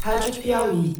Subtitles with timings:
[0.00, 0.94] Rádio Piauí.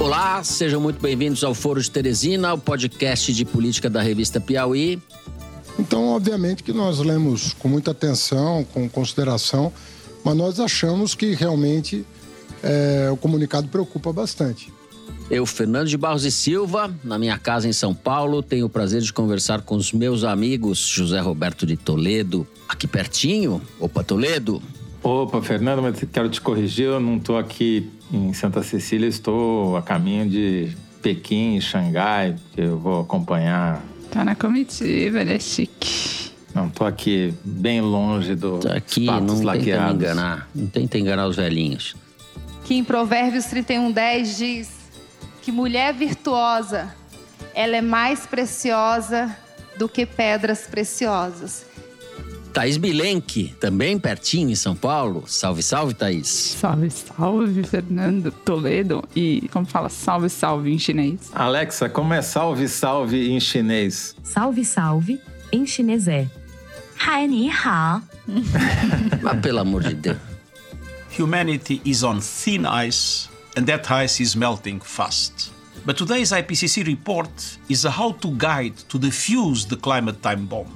[0.00, 5.00] Olá, sejam muito bem-vindos ao Foro de Teresina, o podcast de política da revista Piauí.
[5.78, 9.72] Então, obviamente que nós lemos com muita atenção, com consideração,
[10.24, 12.06] mas nós achamos que realmente
[12.62, 14.72] é, o comunicado preocupa bastante.
[15.32, 19.00] Eu, Fernando de Barros e Silva, na minha casa em São Paulo, tenho o prazer
[19.00, 23.62] de conversar com os meus amigos José Roberto de Toledo, aqui pertinho.
[23.80, 24.62] Opa, Toledo.
[25.02, 29.80] Opa, Fernando, mas quero te corrigir, eu não estou aqui em Santa Cecília, estou a
[29.80, 33.82] caminho de Pequim, Xangai, que eu vou acompanhar.
[34.10, 36.30] Tá na comitiva, ele é chique.
[36.54, 39.94] Não, tô aqui bem longe do Tá aqui, patos não tenta me laqueados.
[39.94, 40.50] enganar.
[40.54, 41.96] Não tenta enganar os velhinhos.
[42.64, 44.81] que em Provérbios 31:10 diz
[45.42, 46.94] que mulher virtuosa,
[47.52, 49.36] ela é mais preciosa
[49.76, 51.66] do que pedras preciosas.
[52.52, 55.24] Thaís Bilenque, também pertinho em São Paulo.
[55.26, 56.28] Salve, salve, Thaís.
[56.28, 59.02] Salve, salve, Fernando Toledo.
[59.16, 61.30] E como fala salve, salve em chinês?
[61.34, 64.14] Alexa, como é salve, salve em chinês?
[64.22, 65.18] Salve, salve
[65.50, 66.28] em chinês é.
[66.98, 68.02] Hai, ni hao.
[69.22, 70.18] Mas pelo amor de Deus.
[71.18, 75.50] Humanity is on thin ice and that ice is melting fast.
[75.84, 80.68] But today's IPCC report is a how to guide to defuse the climate time bomb.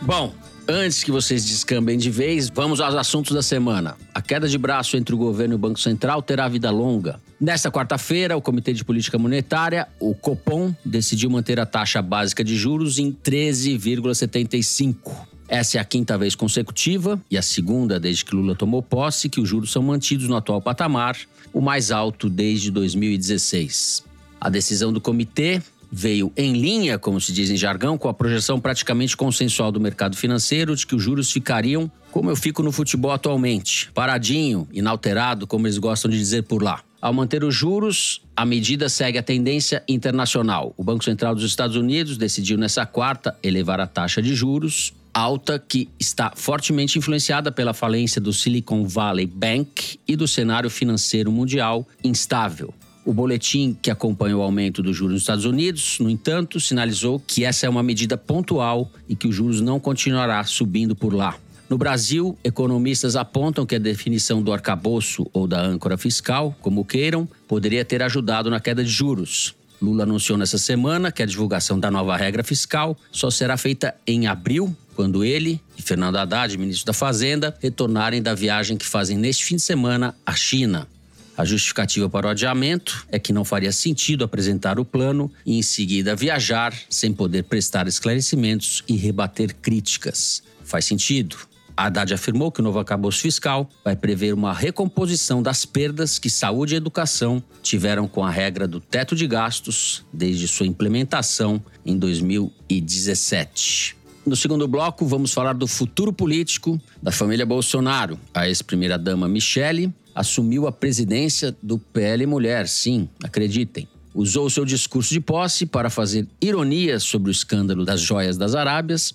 [0.00, 0.32] Bom,
[0.68, 3.96] antes que vocês descambem de vez, vamos aos assuntos da semana.
[4.14, 7.20] A queda de braço entre o governo e o Banco Central terá vida longa.
[7.40, 12.56] Nesta quarta-feira, o Comitê de Política Monetária, o Copom, decidiu manter a taxa básica de
[12.56, 15.33] juros em 13,75.
[15.54, 19.40] Essa é a quinta vez consecutiva e a segunda desde que Lula tomou posse que
[19.40, 21.16] os juros são mantidos no atual patamar,
[21.52, 24.02] o mais alto desde 2016.
[24.40, 28.58] A decisão do comitê veio em linha, como se diz em jargão, com a projeção
[28.58, 33.12] praticamente consensual do mercado financeiro de que os juros ficariam como eu fico no futebol
[33.12, 36.82] atualmente, paradinho, inalterado, como eles gostam de dizer por lá.
[37.00, 40.74] Ao manter os juros, a medida segue a tendência internacional.
[40.76, 45.58] O Banco Central dos Estados Unidos decidiu nessa quarta elevar a taxa de juros, alta
[45.58, 51.86] que está fortemente influenciada pela falência do Silicon Valley Bank e do cenário financeiro mundial
[52.02, 52.74] instável.
[53.04, 57.44] O boletim que acompanha o aumento dos juros nos Estados Unidos, no entanto, sinalizou que
[57.44, 61.36] essa é uma medida pontual e que os juros não continuará subindo por lá.
[61.68, 67.28] No Brasil, economistas apontam que a definição do arcabouço ou da âncora fiscal, como queiram,
[67.46, 69.54] poderia ter ajudado na queda de juros.
[69.80, 74.26] Lula anunciou nessa semana que a divulgação da nova regra fiscal só será feita em
[74.26, 79.44] abril, quando ele e Fernando Haddad, ministro da Fazenda, retornarem da viagem que fazem neste
[79.44, 80.88] fim de semana à China.
[81.36, 85.62] A justificativa para o adiamento é que não faria sentido apresentar o plano e, em
[85.62, 90.44] seguida, viajar sem poder prestar esclarecimentos e rebater críticas.
[90.64, 91.36] Faz sentido.
[91.76, 96.74] Haddad afirmou que o novo arcabouço fiscal vai prever uma recomposição das perdas que saúde
[96.74, 104.03] e educação tiveram com a regra do teto de gastos desde sua implementação em 2017.
[104.26, 108.18] No segundo bloco, vamos falar do futuro político da família Bolsonaro.
[108.32, 113.86] A ex-primeira-dama Michele assumiu a presidência do PL Mulher, sim, acreditem.
[114.14, 119.12] Usou seu discurso de posse para fazer ironias sobre o escândalo das joias das Arábias,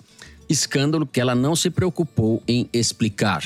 [0.48, 3.44] escândalo que ela não se preocupou em explicar.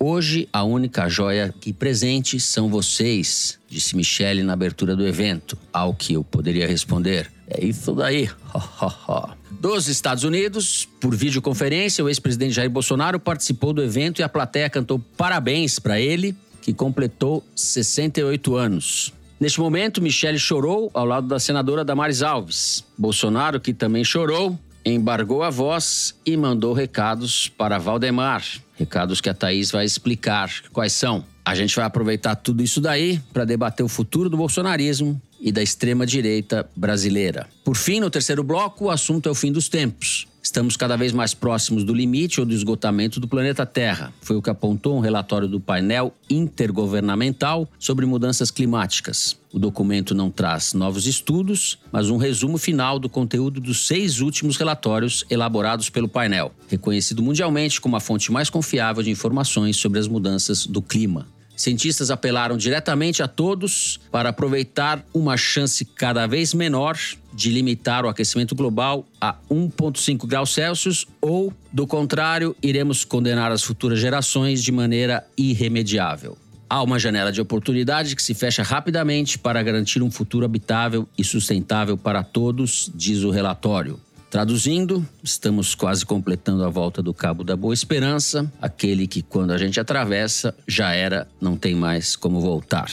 [0.00, 5.56] Hoje, a única joia aqui presente são vocês, disse Michele na abertura do evento.
[5.72, 8.28] Ao que eu poderia responder: é isso daí.
[9.50, 14.68] Dos Estados Unidos, por videoconferência, o ex-presidente Jair Bolsonaro participou do evento e a plateia
[14.68, 19.12] cantou parabéns para ele, que completou 68 anos.
[19.38, 22.84] Neste momento, Michele chorou ao lado da senadora Damares Alves.
[22.96, 28.42] Bolsonaro, que também chorou, embargou a voz e mandou recados para Valdemar.
[28.74, 31.24] Recados que a Thaís vai explicar quais são.
[31.44, 35.62] A gente vai aproveitar tudo isso daí para debater o futuro do bolsonarismo e da
[35.62, 37.48] extrema-direita brasileira.
[37.64, 40.26] Por fim, no terceiro bloco, o assunto é o fim dos tempos.
[40.46, 44.12] Estamos cada vez mais próximos do limite ou do esgotamento do planeta Terra.
[44.20, 49.36] Foi o que apontou um relatório do painel intergovernamental sobre mudanças climáticas.
[49.52, 54.56] O documento não traz novos estudos, mas um resumo final do conteúdo dos seis últimos
[54.56, 60.06] relatórios elaborados pelo painel, reconhecido mundialmente como a fonte mais confiável de informações sobre as
[60.06, 61.26] mudanças do clima.
[61.56, 66.98] Cientistas apelaram diretamente a todos para aproveitar uma chance cada vez menor
[67.32, 73.62] de limitar o aquecimento global a 1,5 graus Celsius ou, do contrário, iremos condenar as
[73.62, 76.36] futuras gerações de maneira irremediável.
[76.68, 81.24] Há uma janela de oportunidade que se fecha rapidamente para garantir um futuro habitável e
[81.24, 84.00] sustentável para todos, diz o relatório.
[84.36, 89.56] Traduzindo, estamos quase completando a volta do Cabo da Boa Esperança, aquele que quando a
[89.56, 92.84] gente atravessa já era, não tem mais como voltar.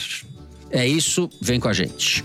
[0.70, 2.24] É isso, vem com a gente.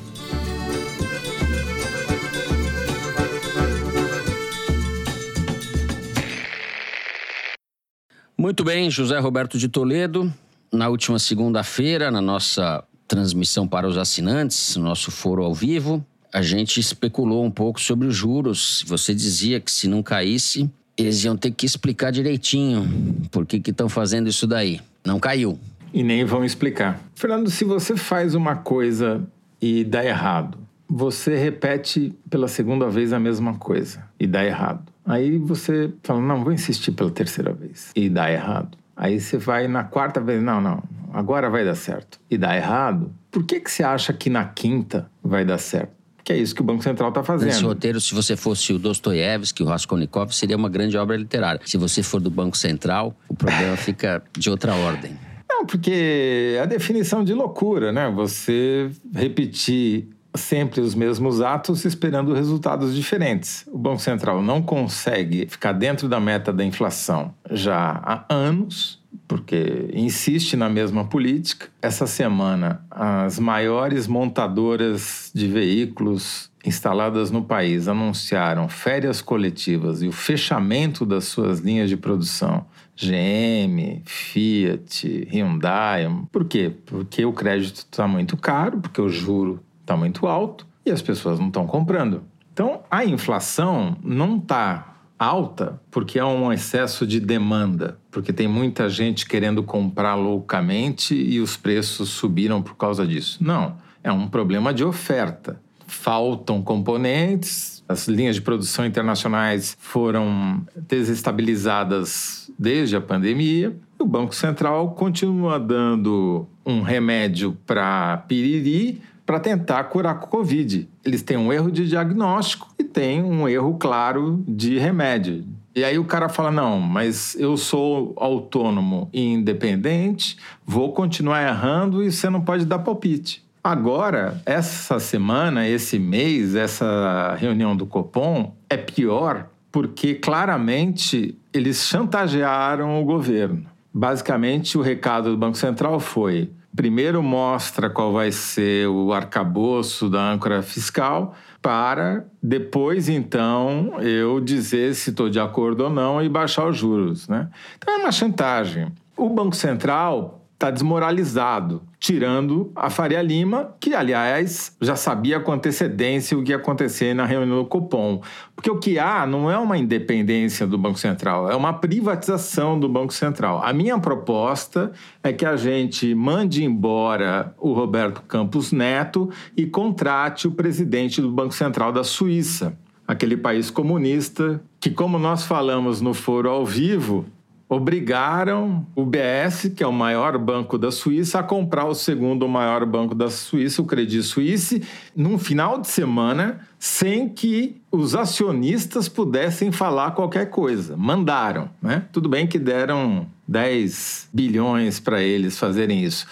[8.38, 10.34] Muito bem, José Roberto de Toledo.
[10.72, 16.80] Na última segunda-feira, na nossa transmissão para os assinantes, nosso foro ao vivo, a gente
[16.80, 18.84] especulou um pouco sobre os juros.
[18.88, 22.88] Você dizia que se não caísse, eles iam ter que explicar direitinho
[23.32, 24.80] por que estão fazendo isso daí.
[25.06, 25.60] Não caiu.
[25.94, 27.02] E nem vão explicar.
[27.16, 29.26] Fernando, se você faz uma coisa
[29.62, 34.92] e dá errado, você repete pela segunda vez a mesma coisa e dá errado.
[35.06, 38.78] Aí você fala, não, vou insistir pela terceira vez e dá errado.
[38.96, 40.84] Aí você vai na quarta vez, não, não,
[41.14, 43.12] agora vai dar certo e dá errado.
[43.32, 45.99] Por que, que você acha que na quinta vai dar certo?
[46.24, 47.50] Que é isso que o Banco Central está fazendo.
[47.50, 51.62] Esse roteiro, se você fosse o Dostoiévski, o Raskolnikov, seria uma grande obra literária.
[51.66, 55.18] Se você for do Banco Central, o problema fica de outra ordem.
[55.50, 58.10] Não, porque é a definição de loucura, né?
[58.12, 63.66] Você repetir sempre os mesmos atos esperando resultados diferentes.
[63.72, 69.90] O Banco Central não consegue ficar dentro da meta da inflação já há anos, porque
[69.94, 71.68] insiste na mesma política.
[71.82, 80.12] Essa semana, as maiores montadoras de veículos instaladas no país anunciaram férias coletivas e o
[80.12, 82.66] fechamento das suas linhas de produção.
[82.96, 86.06] GM, Fiat, Hyundai.
[86.32, 86.72] Por quê?
[86.86, 91.40] Porque o crédito está muito caro, porque o juro está muito alto e as pessoas
[91.40, 92.24] não estão comprando.
[92.52, 94.89] Então, a inflação não está
[95.20, 101.42] alta porque há um excesso de demanda, porque tem muita gente querendo comprar loucamente e
[101.42, 103.38] os preços subiram por causa disso.
[103.42, 105.62] Não, é um problema de oferta.
[105.86, 113.76] Faltam componentes, as linhas de produção internacionais foram desestabilizadas desde a pandemia.
[113.98, 120.90] O Banco Central continua dando um remédio para piriri para tentar curar a Covid.
[121.06, 125.46] Eles têm um erro de diagnóstico e tem um erro claro de remédio.
[125.76, 130.36] E aí o cara fala: não, mas eu sou autônomo e independente,
[130.66, 133.46] vou continuar errando e você não pode dar palpite.
[133.64, 143.00] Agora, essa semana, esse mês, essa reunião do Copom é pior porque claramente eles chantagearam
[143.00, 143.64] o governo.
[143.94, 146.50] Basicamente, o recado do Banco Central foi:
[146.80, 154.96] primeiro mostra qual vai ser o arcabouço da âncora fiscal, para depois, então, eu dizer
[154.96, 157.28] se estou de acordo ou não e baixar os juros.
[157.28, 157.50] Né?
[157.78, 158.94] Então é uma chantagem.
[159.18, 166.38] O Banco Central está desmoralizado, tirando a Faria Lima, que, aliás, já sabia com antecedência
[166.38, 168.22] o que ia acontecer na reunião do Copom.
[168.56, 172.88] Porque o que há não é uma independência do Banco Central, é uma privatização do
[172.88, 173.62] Banco Central.
[173.64, 174.92] A minha proposta
[175.22, 181.30] é que a gente mande embora o Roberto Campos Neto e contrate o presidente do
[181.30, 182.78] Banco Central da Suíça
[183.10, 187.26] aquele país comunista que, como nós falamos no foro ao vivo,
[187.70, 192.84] obrigaram o BS, que é o maior banco da Suíça, a comprar o segundo maior
[192.84, 194.82] banco da Suíça, o Credit Suisse,
[195.16, 200.98] num final de semana, sem que os acionistas pudessem falar qualquer coisa.
[200.98, 202.06] Mandaram, né?
[202.12, 206.26] Tudo bem que deram 10 bilhões para eles fazerem isso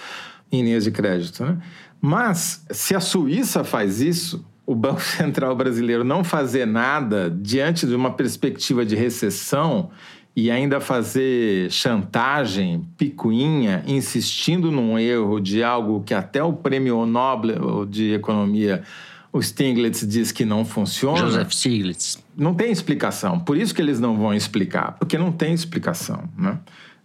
[0.52, 1.60] em linhas de crédito, né?
[2.02, 7.94] Mas se a Suíça faz isso, o Banco Central brasileiro não fazer nada diante de
[7.94, 9.92] uma perspectiva de recessão
[10.38, 17.88] e ainda fazer chantagem, picuinha, insistindo num erro de algo que até o prêmio Nobel
[17.88, 18.84] de Economia,
[19.34, 21.18] o Stiglitz, diz que não funciona.
[21.18, 22.24] Joseph Stiglitz.
[22.38, 23.40] Não tem explicação.
[23.40, 26.30] Por isso que eles não vão explicar, porque não tem explicação.
[26.38, 26.60] Né?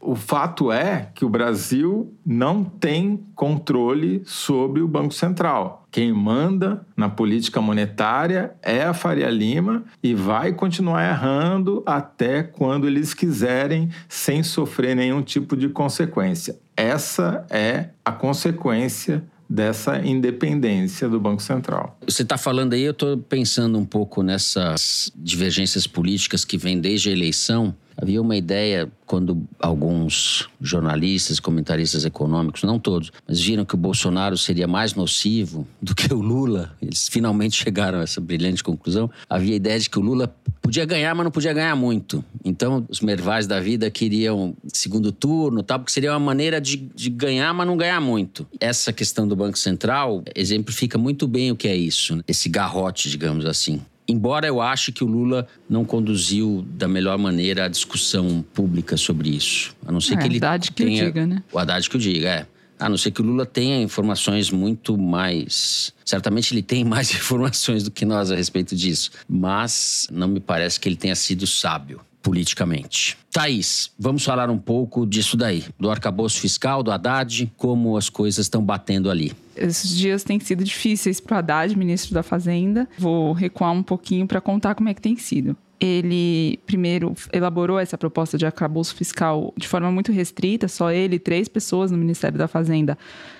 [0.04, 5.86] O fato é que o Brasil não tem controle sobre o Banco Central.
[5.92, 12.88] Quem manda na política monetária é a Faria Lima e vai continuar errando até quando
[12.88, 16.58] eles quiserem, sem sofrer nenhum tipo de consequência.
[16.76, 21.96] Essa é a consequência dessa independência do Banco Central.
[22.06, 27.10] Você está falando aí, eu estou pensando um pouco nessas divergências políticas que vêm desde
[27.10, 33.76] a eleição Havia uma ideia quando alguns jornalistas, comentaristas econômicos, não todos, mas viram que
[33.76, 36.74] o Bolsonaro seria mais nocivo do que o Lula.
[36.82, 39.08] Eles finalmente chegaram a essa brilhante conclusão.
[39.30, 42.24] Havia a ideia de que o Lula podia ganhar, mas não podia ganhar muito.
[42.44, 47.08] Então, os mervais da vida queriam segundo turno, tal, porque seria uma maneira de, de
[47.08, 48.44] ganhar, mas não ganhar muito.
[48.58, 53.46] Essa questão do Banco Central exemplifica muito bem o que é isso, esse garrote, digamos
[53.46, 53.80] assim
[54.12, 59.30] Embora eu ache que o Lula não conduziu da melhor maneira a discussão pública sobre
[59.30, 59.74] isso.
[59.86, 61.04] A não ser É, que ele Haddad que o tenha...
[61.06, 61.42] diga, né?
[61.50, 62.46] O Haddad que o diga, é.
[62.78, 65.94] A não ser que o Lula tenha informações muito mais.
[66.04, 69.10] Certamente ele tem mais informações do que nós a respeito disso.
[69.28, 73.16] Mas não me parece que ele tenha sido sábio politicamente.
[73.30, 78.46] Thaís, vamos falar um pouco disso daí, do arcabouço fiscal, do Haddad, como as coisas
[78.46, 79.32] estão batendo ali.
[79.56, 82.88] Esses dias têm sido difíceis para o Haddad, ministro da Fazenda.
[82.98, 85.56] Vou recuar um pouquinho para contar como é que tem sido.
[85.84, 91.18] Ele, primeiro, elaborou essa proposta de arcabouço fiscal de forma muito restrita, só ele e
[91.18, 92.96] três pessoas no Ministério da Fazenda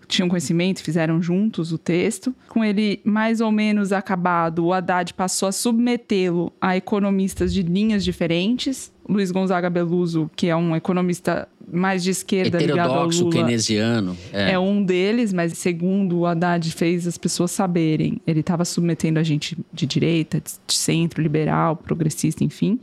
[0.08, 2.34] tinham conhecimento, fizeram juntos o texto.
[2.48, 8.02] Com ele mais ou menos acabado, o Haddad passou a submetê-lo a economistas de linhas
[8.02, 8.92] diferentes.
[9.08, 14.16] Luiz Gonzaga Beluso, que é um economista mais de esquerda ligado ao Heterodoxo, Lula, keynesiano.
[14.32, 14.52] É.
[14.52, 19.22] é um deles, mas segundo o Haddad fez as pessoas saberem, ele estava submetendo a
[19.22, 22.78] gente de direita, de centro, liberal, progressista, enfim.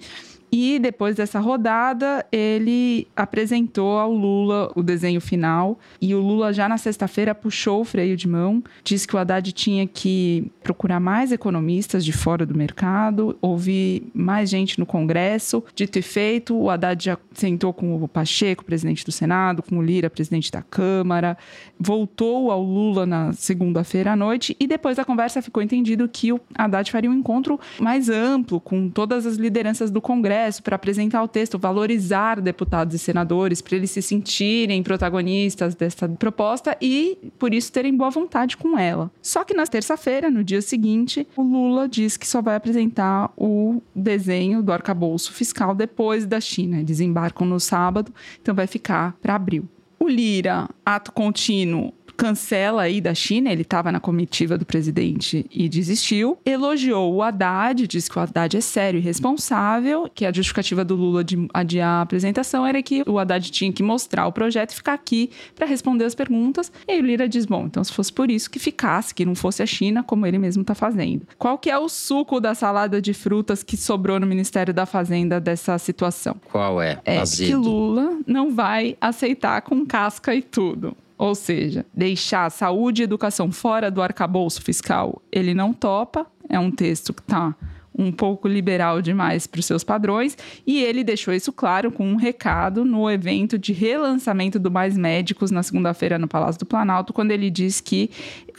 [0.51, 5.77] E depois dessa rodada, ele apresentou ao Lula o desenho final.
[6.01, 9.51] E o Lula, já na sexta-feira, puxou o freio de mão, disse que o Haddad
[9.51, 15.63] tinha que procurar mais economistas de fora do mercado, ouvir mais gente no Congresso.
[15.75, 19.83] Dito e feito, o Haddad já sentou com o Pacheco, presidente do Senado, com o
[19.83, 21.37] Lira, presidente da Câmara,
[21.79, 24.55] voltou ao Lula na segunda-feira à noite.
[24.59, 28.89] E depois da conversa ficou entendido que o Haddad faria um encontro mais amplo com
[28.89, 33.91] todas as lideranças do Congresso para apresentar o texto, valorizar deputados e senadores, para eles
[33.91, 39.11] se sentirem protagonistas dessa proposta e, por isso, terem boa vontade com ela.
[39.21, 43.81] Só que na terça-feira, no dia seguinte, o Lula diz que só vai apresentar o
[43.93, 46.79] desenho do arcabouço fiscal depois da China.
[46.79, 49.67] Eles embarcam no sábado, então vai ficar para abril.
[49.99, 55.69] O Lira, ato contínuo, cancela aí da China, ele estava na comitiva do presidente e
[55.69, 56.37] desistiu.
[56.45, 60.95] Elogiou o Haddad, disse que o Haddad é sério e responsável, que a justificativa do
[60.95, 64.75] Lula de adiar a apresentação era que o Haddad tinha que mostrar o projeto e
[64.75, 66.69] ficar aqui para responder as perguntas.
[66.85, 69.33] E aí o Lira diz: bom, então se fosse por isso que ficasse, que não
[69.33, 71.25] fosse a China, como ele mesmo está fazendo.
[71.37, 75.39] Qual que é o suco da salada de frutas que sobrou no Ministério da Fazenda
[75.39, 76.35] dessa situação?
[76.51, 76.99] Qual é?
[77.05, 77.61] É que Azedo.
[77.61, 80.97] Lula não vai aceitar com casca e tudo.
[81.19, 86.25] Ou seja, deixar saúde e educação fora do arcabouço fiscal, ele não topa.
[86.47, 87.53] É um texto que está
[87.99, 90.37] um pouco liberal demais para os seus padrões.
[90.65, 95.51] E ele deixou isso claro com um recado no evento de relançamento do Mais Médicos
[95.51, 98.09] na segunda-feira no Palácio do Planalto, quando ele diz que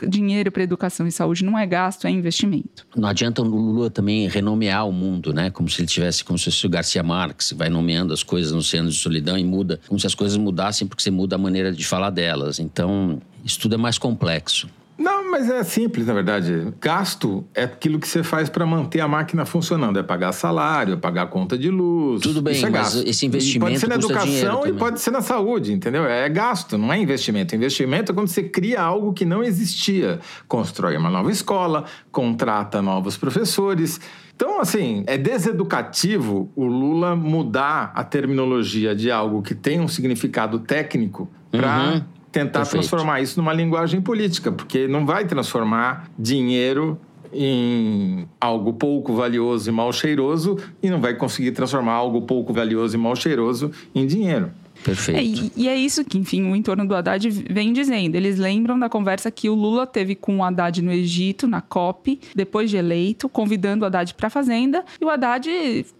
[0.06, 2.86] dinheiro para educação e saúde não é gasto, é investimento.
[2.94, 5.50] Não adianta o Lula também renomear o mundo, né?
[5.50, 8.68] Como se ele tivesse, como se fosse o Garcia Marques, vai nomeando as coisas nos
[8.68, 11.72] cenos de solidão e muda, como se as coisas mudassem porque você muda a maneira
[11.72, 12.58] de falar delas.
[12.58, 14.68] Então, isso tudo é mais complexo.
[15.00, 16.74] Não, mas é simples, na verdade.
[16.78, 19.98] Gasto é aquilo que você faz para manter a máquina funcionando.
[19.98, 22.20] É pagar salário, é pagar conta de luz.
[22.20, 25.22] Tudo bem, é mas esse E investimento pode ser na educação e pode ser na
[25.22, 26.04] saúde, entendeu?
[26.04, 27.56] É gasto, não é investimento.
[27.56, 30.20] Investimento é quando você cria algo que não existia.
[30.46, 33.98] Constrói uma nova escola, contrata novos professores.
[34.36, 40.58] Então, assim, é deseducativo o Lula mudar a terminologia de algo que tem um significado
[40.58, 42.02] técnico para Uhum.
[42.30, 42.82] Tentar Perfeito.
[42.82, 46.98] transformar isso numa linguagem política, porque não vai transformar dinheiro
[47.32, 52.96] em algo pouco valioso e mal cheiroso e não vai conseguir transformar algo pouco valioso
[52.96, 54.50] e mal cheiroso em dinheiro.
[54.82, 55.50] Perfeito.
[55.56, 58.14] É, e, é isso que, enfim, o entorno do Haddad vem dizendo.
[58.14, 62.20] Eles lembram da conversa que o Lula teve com o Haddad no Egito, na COP,
[62.34, 64.84] depois de eleito, convidando o Haddad para a Fazenda.
[65.00, 65.48] E o Haddad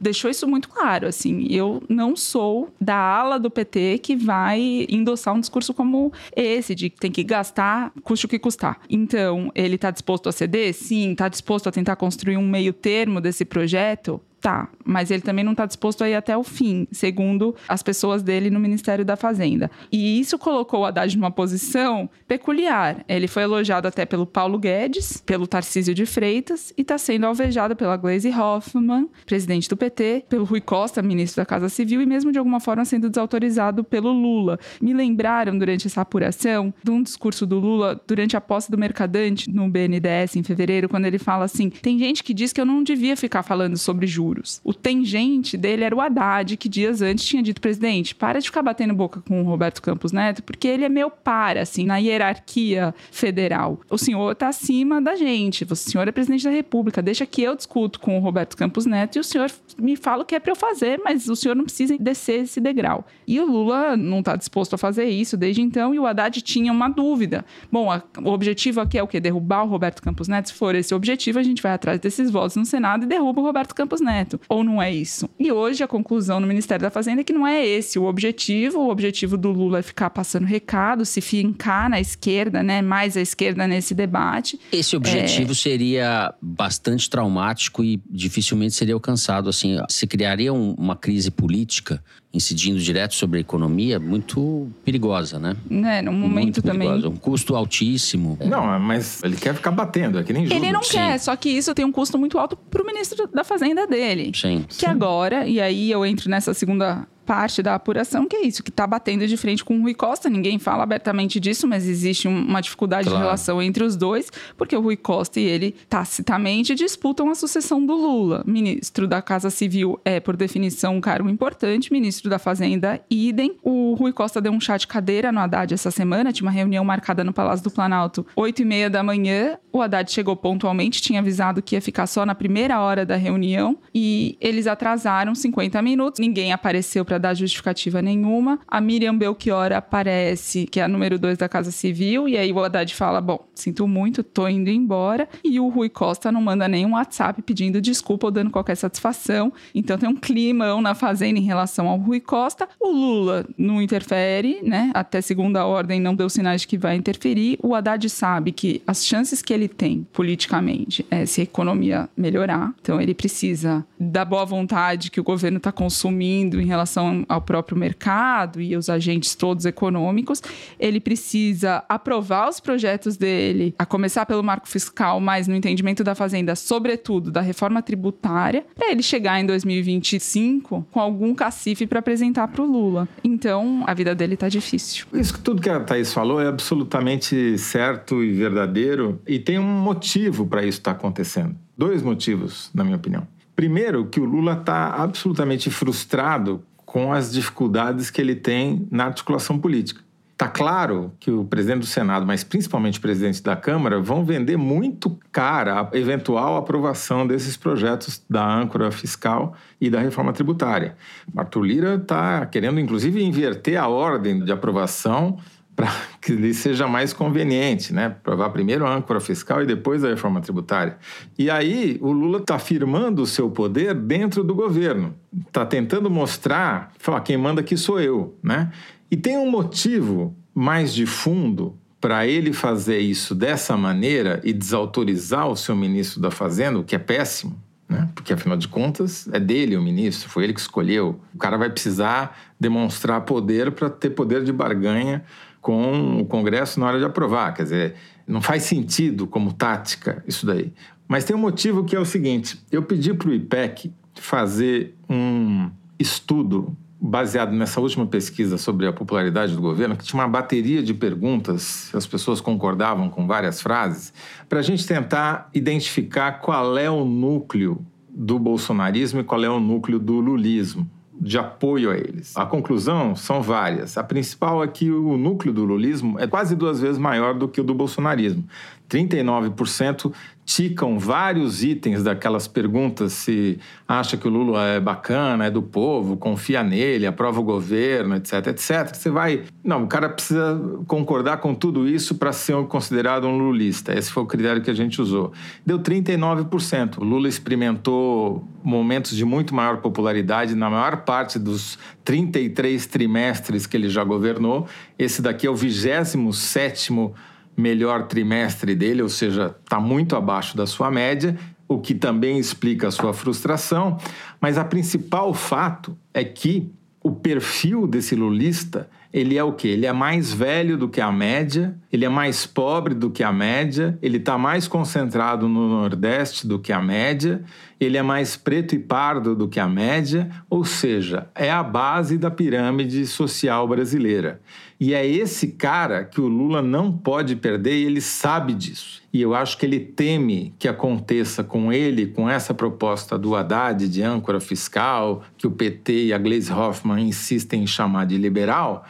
[0.00, 5.34] deixou isso muito claro, assim, eu não sou da ala do PT que vai endossar
[5.34, 8.80] um discurso como esse, de que tem que gastar, custe o que custar.
[8.88, 10.74] Então, ele está disposto a ceder?
[10.74, 11.12] Sim.
[11.12, 14.20] Está disposto a tentar construir um meio termo desse projeto?
[14.40, 18.22] Tá, mas ele também não está disposto a ir até o fim, segundo as pessoas
[18.22, 19.70] dele no Ministério da Fazenda.
[19.92, 23.04] E isso colocou o Haddad numa posição peculiar.
[23.06, 27.76] Ele foi elogiado até pelo Paulo Guedes, pelo Tarcísio de Freitas e está sendo alvejado
[27.76, 32.32] pela Gleisi Hoffmann, presidente do PT, pelo Rui Costa, ministro da Casa Civil, e mesmo
[32.32, 34.58] de alguma forma sendo desautorizado pelo Lula.
[34.80, 39.50] Me lembraram durante essa apuração de um discurso do Lula durante a posse do Mercadante
[39.50, 42.82] no BNDES em fevereiro, quando ele fala assim: tem gente que diz que eu não
[42.82, 44.60] devia ficar falando sobre juros juros.
[44.64, 48.62] O tangente dele era o Haddad, que dias antes tinha dito, presidente, para de ficar
[48.62, 52.94] batendo boca com o Roberto Campos Neto, porque ele é meu par, assim, na hierarquia
[53.10, 53.80] federal.
[53.90, 57.56] O senhor está acima da gente, o senhor é presidente da República, deixa que eu
[57.56, 60.52] discuto com o Roberto Campos Neto e o senhor me fala o que é para
[60.52, 63.06] eu fazer, mas o senhor não precisa descer esse degrau.
[63.26, 66.72] E o Lula não está disposto a fazer isso desde então, e o Haddad tinha
[66.72, 67.44] uma dúvida.
[67.70, 69.20] Bom, a, o objetivo aqui é o quê?
[69.20, 70.48] Derrubar o Roberto Campos Neto?
[70.48, 73.44] Se for esse objetivo, a gente vai atrás desses votos no Senado e derruba o
[73.44, 74.19] Roberto Campos Neto.
[74.48, 75.28] Ou não é isso?
[75.38, 78.80] E hoje a conclusão no Ministério da Fazenda é que não é esse o objetivo.
[78.80, 82.82] O objetivo do Lula é ficar passando recado, se fincar na esquerda, né?
[82.82, 84.58] Mais à esquerda nesse debate.
[84.72, 85.54] Esse objetivo é...
[85.54, 89.48] seria bastante traumático e dificilmente seria alcançado.
[89.48, 95.56] Assim, se criaria um, uma crise política incidindo direto sobre a economia, muito perigosa, né?
[95.68, 96.88] É, num momento muito também.
[96.88, 97.08] Perigosa.
[97.08, 98.38] Um custo altíssimo.
[98.44, 100.92] Não, mas ele quer ficar batendo, é que nem Ele não Sim.
[100.92, 104.30] quer, só que isso tem um custo muito alto para o ministro da Fazenda dele.
[104.34, 104.64] Sim.
[104.68, 104.86] Que Sim.
[104.86, 108.86] agora, e aí eu entro nessa segunda parte da apuração, que é isso, que está
[108.86, 110.28] batendo de frente com o Rui Costa.
[110.28, 113.18] Ninguém fala abertamente disso, mas existe uma dificuldade claro.
[113.18, 117.84] de relação entre os dois, porque o Rui Costa e ele tacitamente disputam a sucessão
[117.84, 118.42] do Lula.
[118.46, 123.56] Ministro da Casa Civil é, por definição, um cargo importante, ministro da Fazenda, idem.
[123.62, 126.84] O Rui Costa deu um chá de cadeira no Haddad essa semana, tinha uma reunião
[126.84, 129.58] marcada no Palácio do Planalto, 8 e meia da manhã.
[129.72, 133.78] O Haddad chegou pontualmente, tinha avisado que ia ficar só na primeira hora da reunião
[133.94, 136.18] e eles atrasaram 50 minutos.
[136.18, 138.60] Ninguém apareceu para dar justificativa nenhuma.
[138.68, 142.62] A Miriam Belchior aparece, que é a número 2 da Casa Civil, e aí o
[142.62, 145.28] Haddad fala: Bom, sinto muito, tô indo embora.
[145.42, 149.52] E o Rui Costa não manda nenhum WhatsApp pedindo desculpa ou dando qualquer satisfação.
[149.74, 152.68] Então tem um climão na Fazenda em relação ao Rui Costa.
[152.78, 154.92] O Lula não interfere, né?
[154.94, 157.58] Até segunda ordem não deu sinais de que vai interferir.
[157.60, 162.72] O Haddad sabe que as chances que ele tem politicamente é se a economia melhorar.
[162.80, 167.76] Então ele precisa da boa vontade que o governo está consumindo em relação ao próprio
[167.76, 170.42] mercado e os agentes todos econômicos,
[170.78, 176.14] ele precisa aprovar os projetos dele, a começar pelo marco fiscal, mas no entendimento da
[176.14, 182.48] Fazenda, sobretudo da reforma tributária, para ele chegar em 2025 com algum cacife para apresentar
[182.48, 183.08] para o Lula.
[183.24, 185.06] Então, a vida dele está difícil.
[185.12, 189.62] Isso que tudo que a Thaís falou é absolutamente certo e verdadeiro, e tem um
[189.62, 191.54] motivo para isso estar tá acontecendo.
[191.76, 193.26] Dois motivos, na minha opinião.
[193.60, 199.56] Primeiro, que o Lula está absolutamente frustrado com as dificuldades que ele tem na articulação
[199.56, 200.00] política.
[200.32, 204.56] Está claro que o presidente do Senado, mas principalmente o presidente da Câmara, vão vender
[204.56, 210.96] muito cara a eventual aprovação desses projetos da âncora fiscal e da reforma tributária.
[211.36, 215.38] Arthur Lira está querendo, inclusive, inverter a ordem de aprovação
[215.80, 215.90] para
[216.20, 218.14] que lhe seja mais conveniente, né?
[218.22, 220.98] Provar primeiro a âncora fiscal e depois a reforma tributária.
[221.38, 225.14] E aí o Lula está firmando o seu poder dentro do governo,
[225.46, 228.70] está tentando mostrar, falar quem manda aqui sou eu, né?
[229.10, 235.48] E tem um motivo mais de fundo para ele fazer isso dessa maneira e desautorizar
[235.48, 238.08] o seu ministro da Fazenda, o que é péssimo, né?
[238.14, 241.20] Porque afinal de contas é dele o ministro, foi ele que escolheu.
[241.34, 245.24] O cara vai precisar demonstrar poder para ter poder de barganha
[245.60, 247.54] com o Congresso na hora de aprovar.
[247.54, 247.94] Quer dizer,
[248.26, 250.72] não faz sentido como tática isso daí.
[251.06, 255.70] Mas tem um motivo que é o seguinte: eu pedi para o IPEC fazer um
[255.98, 260.92] estudo baseado nessa última pesquisa sobre a popularidade do governo, que tinha uma bateria de
[260.92, 264.12] perguntas, as pessoas concordavam com várias frases,
[264.48, 269.58] para a gente tentar identificar qual é o núcleo do bolsonarismo e qual é o
[269.58, 270.88] núcleo do lulismo
[271.20, 272.34] de apoio a eles.
[272.34, 273.98] A conclusão são várias.
[273.98, 277.60] A principal é que o núcleo do lulismo é quase duas vezes maior do que
[277.60, 278.44] o do bolsonarismo.
[278.88, 280.12] 39%
[280.50, 286.16] ticam vários itens daquelas perguntas se acha que o Lula é bacana, é do povo,
[286.16, 288.92] confia nele, aprova o governo, etc, etc.
[288.92, 289.44] Você vai...
[289.62, 293.96] Não, o cara precisa concordar com tudo isso para ser considerado um lulista.
[293.96, 295.32] Esse foi o critério que a gente usou.
[295.64, 296.98] Deu 39%.
[296.98, 303.76] O Lula experimentou momentos de muito maior popularidade na maior parte dos 33 trimestres que
[303.76, 304.66] ele já governou.
[304.98, 307.14] Esse daqui é o 27 sétimo
[307.60, 311.36] melhor trimestre dele, ou seja, está muito abaixo da sua média,
[311.68, 313.98] o que também explica a sua frustração.
[314.40, 319.68] Mas a principal fato é que o perfil desse lulista ele é o quê?
[319.68, 323.32] Ele é mais velho do que a média, ele é mais pobre do que a
[323.32, 327.42] média, ele está mais concentrado no Nordeste do que a média,
[327.80, 332.16] ele é mais preto e pardo do que a média, ou seja, é a base
[332.16, 334.40] da pirâmide social brasileira.
[334.80, 339.02] E é esse cara que o Lula não pode perder e ele sabe disso.
[339.12, 343.86] e eu acho que ele teme que aconteça com ele, com essa proposta do Haddad
[343.88, 348.86] de âncora fiscal, que o PT e a Gleisi Hoffmann insistem em chamar de liberal,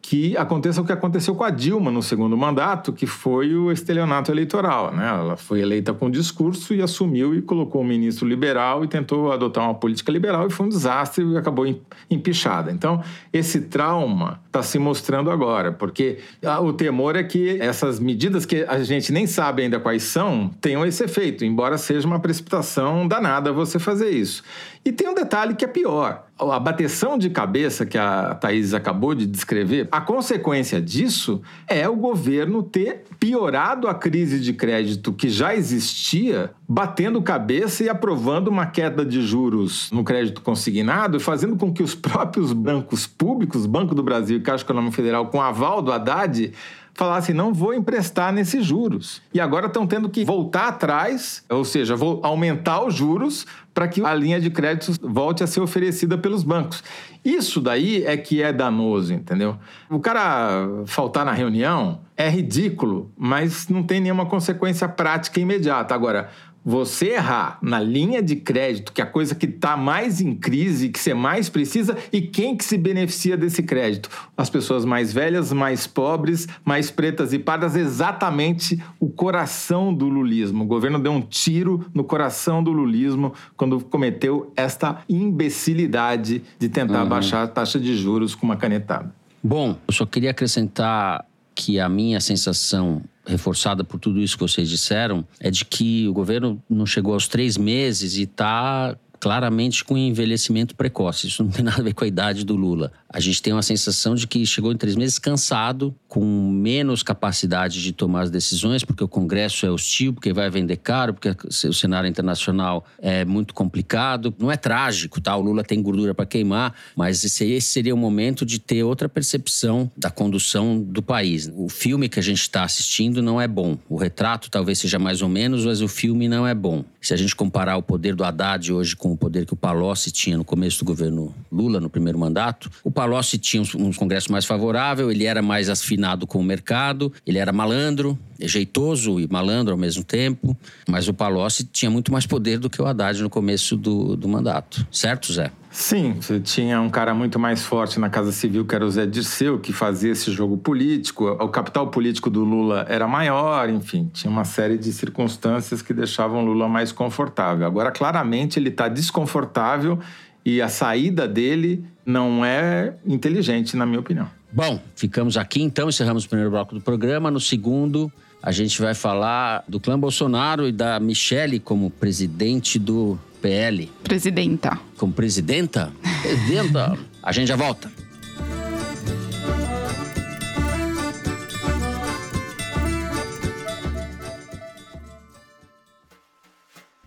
[0.00, 4.32] que aconteça o que aconteceu com a Dilma no segundo mandato, que foi o estelionato
[4.32, 4.92] eleitoral.
[4.92, 5.06] Né?
[5.06, 9.62] Ela foi eleita com discurso e assumiu e colocou um ministro liberal e tentou adotar
[9.62, 11.64] uma política liberal e foi um desastre e acabou
[12.10, 12.72] empichada.
[12.72, 13.00] Então,
[13.32, 18.66] esse trauma está se mostrando agora, porque ah, o temor é que essas medidas que
[18.68, 23.50] a gente nem sabe ainda quais são tenham esse efeito, embora seja uma precipitação danada
[23.50, 24.42] você fazer isso.
[24.84, 26.26] E tem um detalhe que é pior.
[26.38, 31.96] A bateção de cabeça que a Thaís acabou de descrever, a consequência disso é o
[31.96, 38.64] governo ter piorado a crise de crédito que já existia, batendo cabeça e aprovando uma
[38.64, 44.02] queda de juros no crédito consignado, fazendo com que os próprios bancos públicos, Banco do
[44.02, 46.50] Brasil e Caixa Econômica Federal, com aval do Haddad,
[46.94, 49.20] falassem não vou emprestar nesses juros.
[49.34, 54.02] E agora estão tendo que voltar atrás, ou seja, vou aumentar os juros para que
[54.02, 56.82] a linha de créditos volte a ser oferecida pelos bancos.
[57.24, 59.56] Isso daí é que é danoso, entendeu?
[59.90, 65.94] O cara faltar na reunião é ridículo, mas não tem nenhuma consequência prática imediata.
[65.94, 66.30] Agora,
[66.64, 70.88] você errar na linha de crédito, que é a coisa que está mais em crise,
[70.88, 74.08] que você mais precisa, e quem que se beneficia desse crédito?
[74.36, 80.64] As pessoas mais velhas, mais pobres, mais pretas e pardas, exatamente o coração do lulismo.
[80.64, 87.02] O governo deu um tiro no coração do lulismo quando cometeu esta imbecilidade de tentar
[87.02, 87.08] uhum.
[87.08, 89.12] baixar a taxa de juros com uma canetada.
[89.42, 94.68] Bom, eu só queria acrescentar que a minha sensação reforçada por tudo isso que vocês
[94.68, 99.96] disseram, é de que o governo não chegou aos três meses e está claramente com
[99.96, 101.28] envelhecimento precoce.
[101.28, 102.92] Isso não tem nada a ver com a idade do Lula.
[103.12, 107.82] A gente tem uma sensação de que chegou em três meses cansado, com menos capacidade
[107.82, 111.72] de tomar as decisões, porque o Congresso é hostil, porque vai vender caro, porque o
[111.72, 114.34] cenário internacional é muito complicado.
[114.38, 115.36] Não é trágico, tá?
[115.36, 119.90] O Lula tem gordura para queimar, mas esse, seria o momento de ter outra percepção
[119.96, 121.50] da condução do país.
[121.54, 123.76] O filme que a gente está assistindo não é bom.
[123.88, 126.84] O retrato talvez seja mais ou menos, mas o filme não é bom.
[127.00, 130.10] Se a gente comparar o poder do Haddad hoje com o poder que o Palocci
[130.10, 134.44] tinha no começo do governo Lula, no primeiro mandato, o Palocci tinha um, congresso mais
[134.44, 139.72] favorável, ele era mais afinado afinado com o mercado, ele era malandro, jeitoso e malandro
[139.72, 140.56] ao mesmo tempo,
[140.88, 144.28] mas o Palocci tinha muito mais poder do que o Haddad no começo do, do
[144.28, 144.86] mandato.
[144.90, 145.50] Certo, Zé?
[145.70, 149.06] Sim, você tinha um cara muito mais forte na Casa Civil, que era o Zé
[149.06, 151.26] Dirceu, que fazia esse jogo político.
[151.26, 156.44] O capital político do Lula era maior, enfim, tinha uma série de circunstâncias que deixavam
[156.44, 157.66] Lula mais confortável.
[157.66, 159.98] Agora, claramente, ele está desconfortável
[160.44, 164.28] e a saída dele não é inteligente, na minha opinião.
[164.52, 167.30] Bom, ficamos aqui então, encerramos o primeiro bloco do programa.
[167.30, 168.12] No segundo,
[168.42, 173.90] a gente vai falar do clã Bolsonaro e da Michele como presidente do PL.
[174.02, 174.78] Presidenta.
[174.98, 175.92] Como presidenta?
[176.22, 176.98] Presidenta.
[177.22, 177.90] a gente já volta.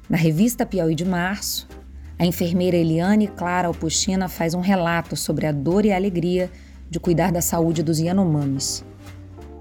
[0.10, 1.68] Na revista Piauí de março,
[2.18, 6.50] a enfermeira Eliane Clara Alpuchina faz um relato sobre a dor e a alegria
[6.90, 8.86] de cuidar da saúde dos Yanomamis.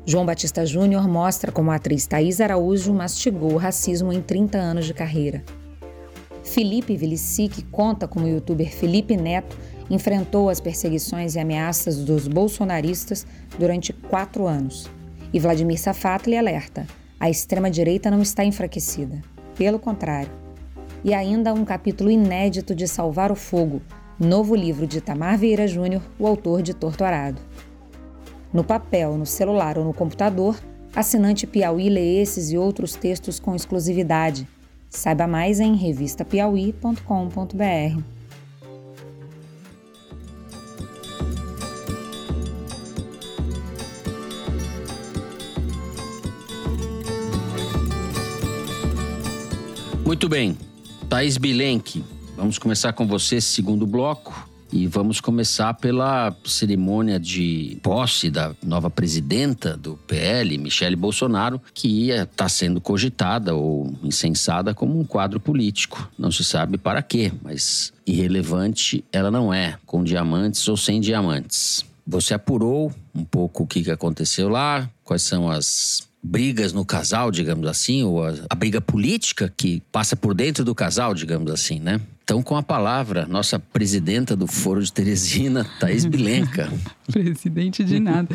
[0.07, 4.85] João Batista Júnior mostra como a atriz Thaís Araújo mastigou o racismo em 30 anos
[4.85, 5.43] de carreira.
[6.45, 9.57] Felipe Vilicic conta como o youtuber Felipe Neto
[9.91, 13.27] enfrentou as perseguições e ameaças dos bolsonaristas
[13.59, 14.89] durante quatro anos.
[15.33, 16.87] E Vladimir Safatli alerta:
[17.19, 19.23] a extrema-direita não está enfraquecida.
[19.57, 20.44] Pelo contrário.
[21.05, 23.83] E ainda um capítulo inédito de Salvar o Fogo,
[24.19, 27.39] novo livro de Tamar Vieira Júnior, o autor de Torturado.
[28.51, 30.59] No papel, no celular ou no computador,
[30.97, 34.49] assinante Piauí lê esses e outros textos com exclusividade.
[34.89, 38.03] Saiba mais em revistapiauí.com.br.
[50.07, 50.57] Muito bem.
[51.15, 52.05] Thaís Bilenque,
[52.37, 54.51] Vamos começar com você segundo bloco.
[54.73, 62.11] E vamos começar pela cerimônia de posse da nova presidenta do PL, Michele Bolsonaro, que
[62.11, 66.11] está sendo cogitada ou incensada como um quadro político.
[66.19, 71.85] Não se sabe para quê, mas irrelevante ela não é, com diamantes ou sem diamantes.
[72.05, 77.69] Você apurou um pouco o que aconteceu lá, quais são as brigas no casal, digamos
[77.69, 82.01] assim, ou a, a briga política que passa por dentro do casal, digamos assim, né?
[82.25, 86.73] Então, com a palavra, nossa presidenta do Foro de Teresina, Thaís Bilenca.
[87.13, 88.35] Presidente de nada.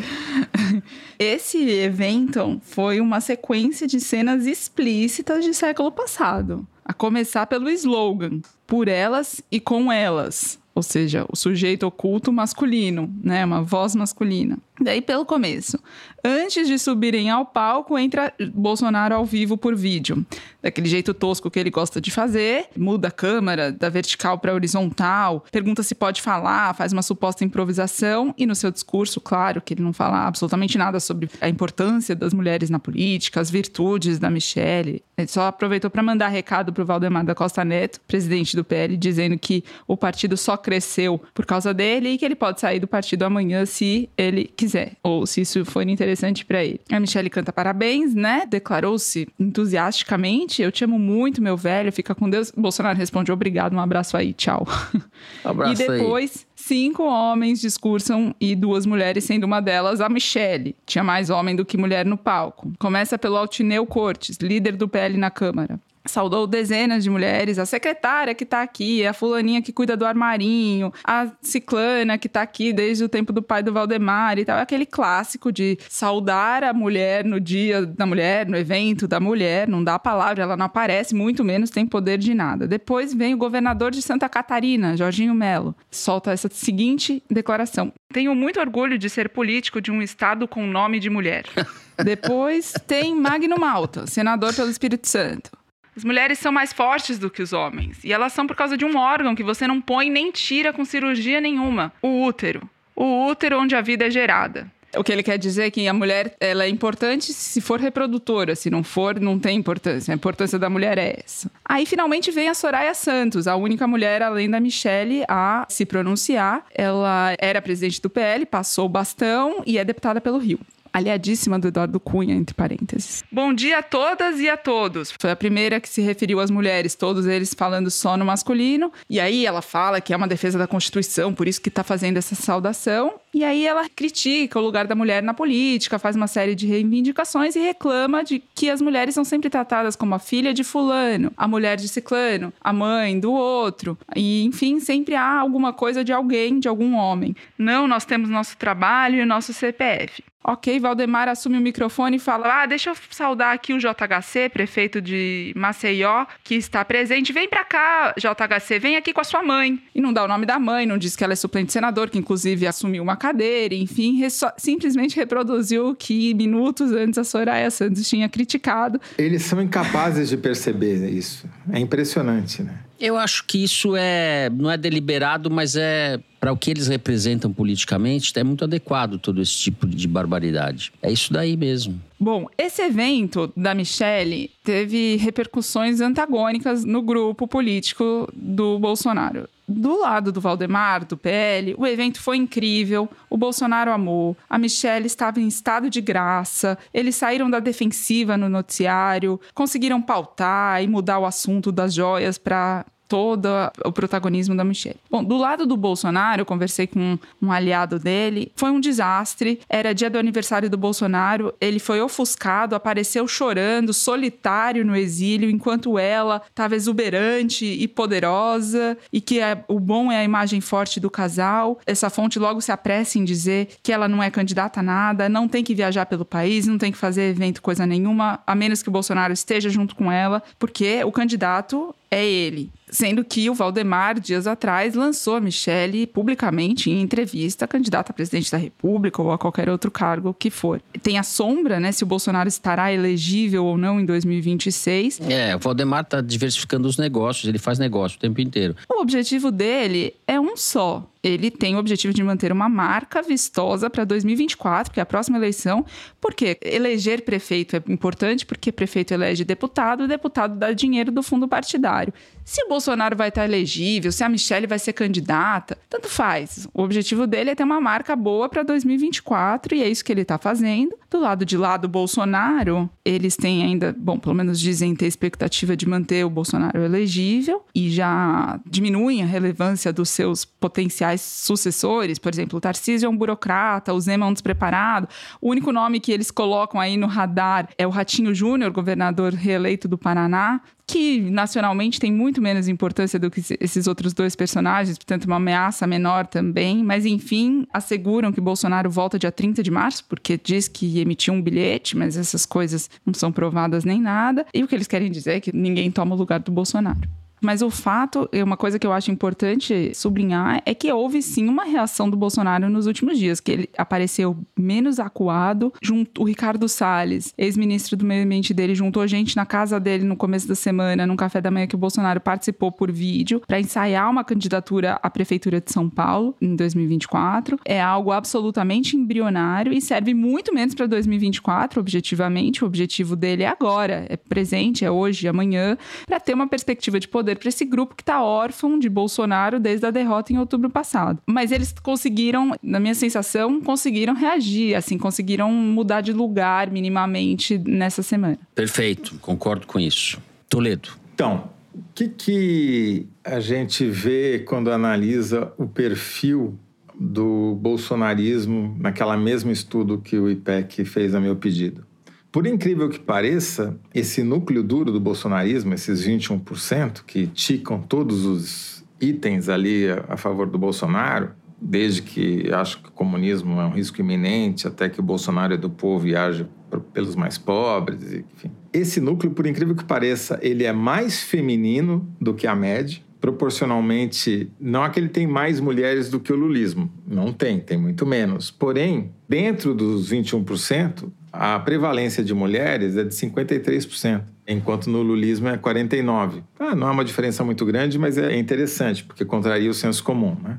[1.18, 6.64] esse evento foi uma sequência de cenas explícitas de século passado.
[6.84, 10.60] A começar pelo slogan: por elas e com elas.
[10.72, 13.44] Ou seja, o sujeito oculto masculino, né?
[13.44, 14.56] Uma voz masculina.
[14.80, 15.78] Daí, pelo começo.
[16.22, 20.24] Antes de subirem ao palco, entra Bolsonaro ao vivo por vídeo.
[20.62, 22.66] Daquele jeito tosco que ele gosta de fazer.
[22.76, 25.44] Muda a câmera da vertical para horizontal.
[25.50, 28.34] Pergunta se pode falar, faz uma suposta improvisação.
[28.36, 32.34] E no seu discurso, claro, que ele não fala absolutamente nada sobre a importância das
[32.34, 35.02] mulheres na política, as virtudes da Michelle.
[35.16, 38.96] Ele só aproveitou para mandar recado para o Valdemar da Costa Neto, presidente do PL,
[38.96, 42.86] dizendo que o partido só cresceu por causa dele e que ele pode sair do
[42.86, 46.09] partido amanhã se ele quiser, ou se isso for interessante
[46.44, 46.80] para ele.
[46.90, 48.44] A Michelle canta parabéns, né?
[48.48, 52.52] Declarou-se entusiasticamente: Eu te amo muito, meu velho, fica com Deus.
[52.56, 54.66] Bolsonaro responde: Obrigado, um abraço aí, tchau.
[55.44, 56.44] abraço e depois.
[56.44, 56.49] Aí.
[56.70, 60.76] Cinco homens discursam e duas mulheres, sendo uma delas a Michelle.
[60.86, 62.72] Tinha mais homem do que mulher no palco.
[62.78, 68.34] Começa pelo Altineu Cortes, líder do PL na Câmara saudou dezenas de mulheres, a secretária
[68.34, 73.04] que tá aqui, a fulaninha que cuida do armarinho, a ciclana que tá aqui desde
[73.04, 74.58] o tempo do pai do Valdemar e tal.
[74.58, 79.68] É aquele clássico de saudar a mulher no dia da mulher, no evento da mulher,
[79.68, 82.66] não dá a palavra, ela não aparece, muito menos tem poder de nada.
[82.66, 88.60] Depois vem o governador de Santa Catarina, Jorginho Melo, solta essa seguinte declaração: Tenho muito
[88.60, 91.44] orgulho de ser político de um estado com nome de mulher.
[92.04, 95.50] Depois tem Magno Malta, senador pelo Espírito Santo.
[95.96, 98.02] As mulheres são mais fortes do que os homens.
[98.04, 100.84] E elas são por causa de um órgão que você não põe nem tira com
[100.84, 102.68] cirurgia nenhuma: o útero.
[102.94, 104.70] O útero onde a vida é gerada.
[104.96, 108.56] O que ele quer dizer é que a mulher ela é importante se for reprodutora,
[108.56, 110.12] se não for, não tem importância.
[110.12, 111.50] A importância da mulher é essa.
[111.64, 116.64] Aí finalmente vem a Soraya Santos, a única mulher além da Michelle a se pronunciar.
[116.74, 120.58] Ela era presidente do PL, passou o bastão e é deputada pelo Rio
[120.92, 123.22] aliadíssima do Eduardo Cunha, entre parênteses.
[123.30, 125.12] Bom dia a todas e a todos.
[125.18, 128.92] Foi a primeira que se referiu às mulheres, todos eles falando só no masculino.
[129.08, 132.16] E aí ela fala que é uma defesa da Constituição, por isso que está fazendo
[132.16, 133.14] essa saudação.
[133.32, 137.54] E aí ela critica o lugar da mulher na política, faz uma série de reivindicações
[137.54, 141.46] e reclama de que as mulheres são sempre tratadas como a filha de fulano, a
[141.46, 143.96] mulher de ciclano, a mãe do outro.
[144.16, 147.36] E, enfim, sempre há alguma coisa de alguém, de algum homem.
[147.56, 150.24] Não, nós temos nosso trabalho e nosso CPF.
[150.42, 155.00] Ok, Valdemar assume o microfone e fala: Ah, deixa eu saudar aqui o JHC, prefeito
[155.00, 157.30] de Maceió, que está presente.
[157.30, 159.78] Vem para cá, JHC, vem aqui com a sua mãe.
[159.94, 162.18] E não dá o nome da mãe, não diz que ela é suplente senador, que
[162.18, 164.18] inclusive assumiu uma cadeira, enfim,
[164.56, 168.98] simplesmente reproduziu o que minutos antes a Soraya Santos tinha criticado.
[169.18, 171.46] Eles são incapazes de perceber isso.
[171.70, 172.80] É impressionante, né?
[172.98, 177.52] Eu acho que isso é não é deliberado, mas é para o que eles representam
[177.52, 180.92] politicamente, é muito adequado todo esse tipo de barbaridade.
[181.02, 182.00] É isso daí mesmo.
[182.18, 189.48] Bom, esse evento da Michelle teve repercussões antagônicas no grupo político do Bolsonaro.
[189.72, 195.06] Do lado do Valdemar, do PL, o evento foi incrível, o Bolsonaro amou, a Michelle
[195.06, 201.20] estava em estado de graça, eles saíram da defensiva no noticiário, conseguiram pautar e mudar
[201.20, 203.48] o assunto das joias para todo
[203.84, 204.96] o protagonismo da Michelle.
[205.10, 209.58] Bom, do lado do Bolsonaro, eu conversei com um aliado dele, foi um desastre.
[209.68, 215.98] Era dia do aniversário do Bolsonaro, ele foi ofuscado, apareceu chorando, solitário no exílio, enquanto
[215.98, 221.10] ela estava exuberante e poderosa, e que é, o bom é a imagem forte do
[221.10, 221.80] casal.
[221.84, 225.48] Essa fonte logo se apressa em dizer que ela não é candidata a nada, não
[225.48, 228.88] tem que viajar pelo país, não tem que fazer evento coisa nenhuma, a menos que
[228.88, 232.70] o Bolsonaro esteja junto com ela, porque o candidato é ele.
[232.88, 238.50] Sendo que o Valdemar, dias atrás, lançou a Michelle publicamente em entrevista, candidata a presidente
[238.50, 240.82] da República ou a qualquer outro cargo que for.
[241.00, 245.20] Tem a sombra, né, se o Bolsonaro estará elegível ou não em 2026.
[245.28, 248.74] É, o Valdemar está diversificando os negócios, ele faz negócio o tempo inteiro.
[248.88, 253.90] O objetivo dele é um só, ele tem o objetivo de manter uma marca vistosa
[253.90, 255.84] para 2024, que é a próxima eleição.
[256.20, 261.46] Porque eleger prefeito é importante, porque prefeito elege deputado, e deputado dá dinheiro do fundo
[261.46, 261.99] partidário.
[262.44, 266.66] Se o Bolsonaro vai estar elegível, se a Michelle vai ser candidata, tanto faz.
[266.74, 270.22] O objetivo dele é ter uma marca boa para 2024 e é isso que ele
[270.22, 270.98] está fazendo.
[271.08, 275.76] Do lado de lá do Bolsonaro, eles têm ainda, bom, pelo menos dizem ter expectativa
[275.76, 282.18] de manter o Bolsonaro elegível e já diminuem a relevância dos seus potenciais sucessores.
[282.18, 285.08] Por exemplo, o Tarcísio é um burocrata, o Zema é um despreparado.
[285.40, 289.86] O único nome que eles colocam aí no radar é o Ratinho Júnior, governador reeleito
[289.86, 295.24] do Paraná, que nacionalmente tem muito menos importância do que esses outros dois personagens, portanto,
[295.24, 296.82] uma ameaça menor também.
[296.82, 301.40] Mas, enfim, asseguram que Bolsonaro volta dia 30 de março, porque diz que emitiu um
[301.40, 304.44] bilhete, mas essas coisas não são provadas nem nada.
[304.52, 307.19] E o que eles querem dizer é que ninguém toma o lugar do Bolsonaro.
[307.40, 311.64] Mas o fato, uma coisa que eu acho importante sublinhar, é que houve sim uma
[311.64, 315.72] reação do Bolsonaro nos últimos dias, que ele apareceu menos acuado.
[315.82, 320.16] Junto, o Ricardo Salles, ex-ministro do meio ambiente dele, juntou gente na casa dele no
[320.16, 324.10] começo da semana, num café da manhã que o Bolsonaro participou por vídeo, para ensaiar
[324.10, 327.58] uma candidatura à prefeitura de São Paulo em 2024.
[327.64, 332.62] É algo absolutamente embrionário e serve muito menos para 2024, objetivamente.
[332.64, 335.76] O objetivo dele é agora, é presente, é hoje, é amanhã,
[336.06, 339.60] para ter uma perspectiva de poder poder para esse grupo que está órfão de Bolsonaro
[339.60, 341.20] desde a derrota em outubro passado.
[341.26, 348.02] Mas eles conseguiram, na minha sensação, conseguiram reagir, assim, conseguiram mudar de lugar minimamente nessa
[348.02, 348.38] semana.
[348.54, 350.20] Perfeito, concordo com isso.
[350.48, 350.90] Toledo.
[351.14, 356.58] Então, o que, que a gente vê quando analisa o perfil
[356.98, 361.86] do bolsonarismo naquela mesmo estudo que o IPEC fez a meu pedido?
[362.32, 368.84] Por incrível que pareça, esse núcleo duro do bolsonarismo, esses 21%, que ticam todos os
[369.00, 374.00] itens ali a, favor do Bolsonaro, desde que acho que o comunismo é um risco
[374.00, 376.46] iminente, até que o Bolsonaro é do povo e age
[376.92, 378.50] pelos mais pobres, enfim.
[378.72, 384.50] Esse núcleo, por incrível que pareça, ele é mais feminino do que a média, proporcionalmente,
[384.58, 388.06] não é que ele tem mais mulheres do que o lulismo, não tem, tem muito
[388.06, 388.50] menos.
[388.50, 395.56] Porém, dentro dos 21%, a prevalência de mulheres é de 53%, enquanto no lulismo é
[395.56, 396.42] 49%.
[396.58, 400.36] Ah, não é uma diferença muito grande, mas é interessante, porque contraria o senso comum.
[400.42, 400.58] Né?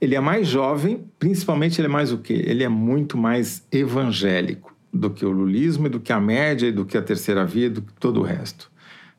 [0.00, 2.42] Ele é mais jovem, principalmente ele é mais o quê?
[2.46, 6.72] Ele é muito mais evangélico do que o lulismo, e do que a média, e
[6.72, 8.70] do que a terceira via, e do que todo o resto.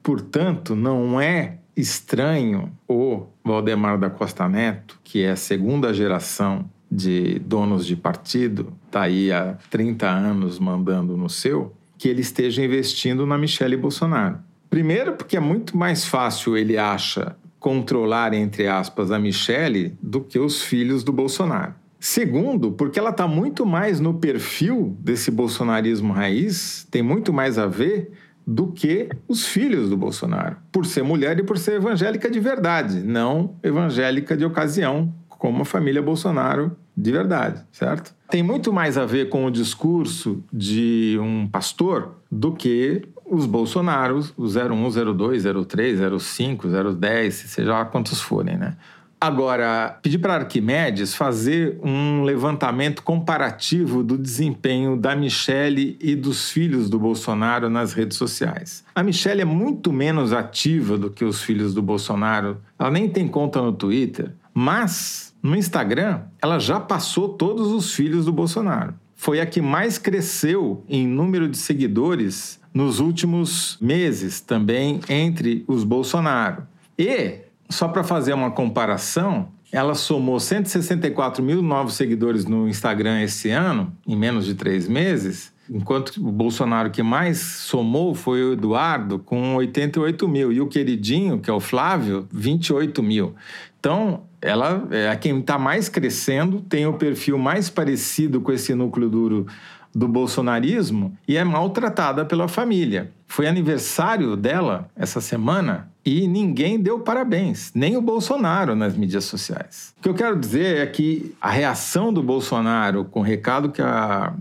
[0.02, 7.40] Portanto, não é estranho o Valdemar da Costa Neto, que é a segunda geração de
[7.40, 13.26] donos de partido, está aí há 30 anos mandando no seu, que ele esteja investindo
[13.26, 14.40] na Michelle Bolsonaro.
[14.70, 20.40] Primeiro, porque é muito mais fácil, ele acha, controlar, entre aspas, a Michelle do que
[20.40, 21.76] os filhos do Bolsonaro.
[22.00, 27.68] Segundo, porque ela está muito mais no perfil desse bolsonarismo raiz, tem muito mais a
[27.68, 28.14] ver
[28.50, 33.00] do que os filhos do Bolsonaro, por ser mulher e por ser evangélica de verdade,
[33.00, 38.12] não evangélica de ocasião, como a família Bolsonaro de verdade, certo?
[38.28, 44.34] Tem muito mais a ver com o discurso de um pastor do que os Bolsonaros,
[44.36, 48.76] o 01, 02, 03, 05, 010, seja lá quantos forem, né?
[49.22, 56.90] Agora, pedir para Arquimedes fazer um levantamento comparativo do desempenho da Michelle e dos filhos
[56.90, 58.84] do Bolsonaro nas redes sociais.
[58.96, 62.62] A Michelle é muito menos ativa do que os filhos do Bolsonaro.
[62.80, 68.26] Ela nem tem conta no Twitter, mas no Instagram, ela já passou todos os filhos
[68.26, 68.94] do Bolsonaro.
[69.16, 75.84] Foi a que mais cresceu em número de seguidores nos últimos meses, também entre os
[75.84, 76.64] Bolsonaro.
[76.98, 83.52] E, só para fazer uma comparação, ela somou 164 mil novos seguidores no Instagram esse
[83.52, 89.20] ano, em menos de três meses, enquanto o Bolsonaro que mais somou foi o Eduardo,
[89.20, 93.36] com 88 mil, e o queridinho, que é o Flávio, 28 mil.
[93.80, 99.10] Então, ela é quem está mais crescendo, tem o perfil mais parecido com esse núcleo
[99.10, 99.46] duro
[99.94, 103.12] do bolsonarismo e é maltratada pela família.
[103.28, 109.94] Foi aniversário dela essa semana e ninguém deu parabéns, nem o Bolsonaro nas mídias sociais.
[110.00, 113.82] O que eu quero dizer é que a reação do Bolsonaro com o recado que
[113.82, 114.34] a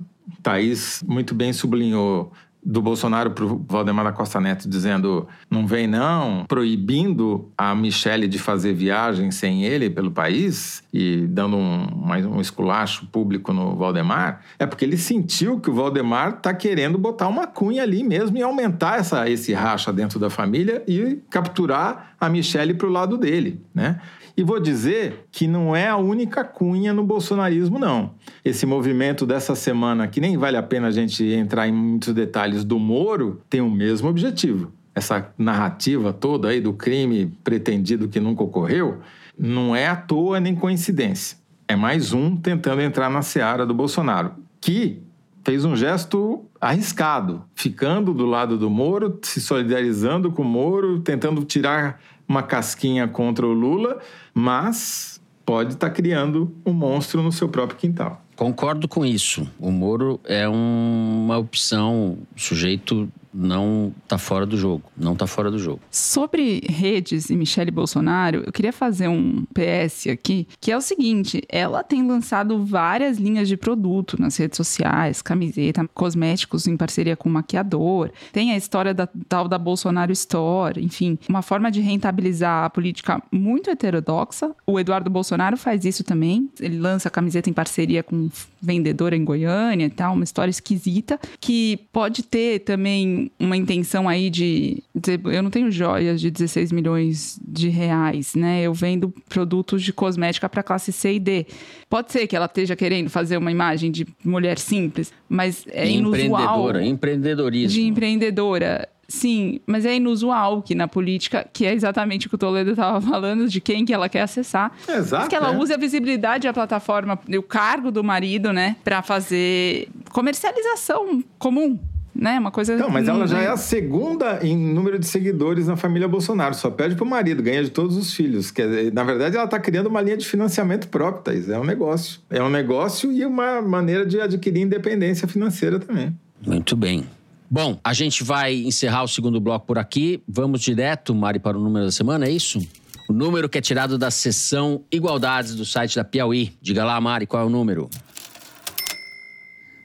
[0.43, 2.33] Thaís muito bem sublinhou
[2.69, 8.29] do Bolsonaro para o Valdemar da Costa Neto dizendo não vem não, proibindo a Michelle
[8.29, 13.75] de fazer viagem sem ele pelo país e dando um, mais um esculacho público no
[13.75, 18.37] Valdemar, é porque ele sentiu que o Valdemar está querendo botar uma cunha ali mesmo
[18.37, 23.17] e aumentar essa, esse racha dentro da família e capturar a Michelle para o lado
[23.17, 23.99] dele, né?
[24.39, 28.13] E vou dizer que não é a única cunha no bolsonarismo, não.
[28.45, 32.63] Esse movimento dessa semana, que nem vale a pena a gente entrar em muitos detalhes
[32.63, 34.73] do Moro, tem o mesmo objetivo.
[34.95, 39.01] Essa narrativa toda aí do crime pretendido que nunca ocorreu,
[39.37, 41.37] não é à toa nem coincidência.
[41.67, 45.03] É mais um tentando entrar na seara do Bolsonaro, que
[45.45, 51.43] fez um gesto arriscado, ficando do lado do Moro, se solidarizando com o Moro, tentando
[51.43, 53.99] tirar uma casquinha contra o Lula,
[54.35, 58.23] mas pode estar tá criando um monstro no seu próprio quintal.
[58.37, 59.49] Concordo com isso.
[59.59, 64.85] O Moro é um, uma opção, sujeito não tá fora do jogo.
[64.97, 65.81] Não tá fora do jogo.
[65.91, 71.43] Sobre redes e Michele Bolsonaro, eu queria fazer um PS aqui, que é o seguinte:
[71.49, 77.29] ela tem lançado várias linhas de produto nas redes sociais, camiseta, cosméticos em parceria com
[77.29, 78.11] maquiador.
[78.33, 83.23] Tem a história da tal da Bolsonaro Store, enfim, uma forma de rentabilizar a política
[83.31, 84.51] muito heterodoxa.
[84.67, 86.49] O Eduardo Bolsonaro faz isso também.
[86.61, 88.29] Ele lança camiseta em parceria com
[88.61, 94.31] vendedora em Goiânia e tal, uma história esquisita, que pode ter também uma intenção aí
[94.31, 98.63] de dizer, eu não tenho joias de 16 milhões de reais, né?
[98.63, 101.47] Eu vendo produtos de cosmética para classe C e D.
[101.89, 106.19] Pode ser que ela esteja querendo fazer uma imagem de mulher simples, mas é inusual.
[106.21, 107.75] Empreendedora, empreendedorismo.
[107.75, 108.89] De empreendedora.
[109.11, 113.01] Sim, mas é inusual que na política, que é exatamente o que o Toledo estava
[113.01, 114.71] falando, de quem que ela quer acessar.
[114.87, 115.31] Exato.
[115.31, 115.57] que ela é.
[115.57, 121.79] use a visibilidade da plataforma, o cargo do marido, né, para fazer comercialização comum.
[122.19, 122.37] Né?
[122.37, 122.77] Uma coisa.
[122.77, 126.53] Não, mas ela já é Hum, a segunda em número de seguidores na família Bolsonaro.
[126.53, 128.51] Só pede pro marido, ganha de todos os filhos.
[128.51, 131.49] Quer dizer, na verdade, ela está criando uma linha de financiamento próprio, Thaís.
[131.49, 132.21] É um negócio.
[132.29, 136.13] É um negócio e uma maneira de adquirir independência financeira também.
[136.45, 137.05] Muito bem.
[137.49, 140.21] Bom, a gente vai encerrar o segundo bloco por aqui.
[140.27, 142.61] Vamos direto, Mari, para o número da semana, é isso?
[143.09, 146.53] O número que é tirado da seção Igualdades do site da Piauí.
[146.61, 147.89] Diga lá, Mari, qual é o número?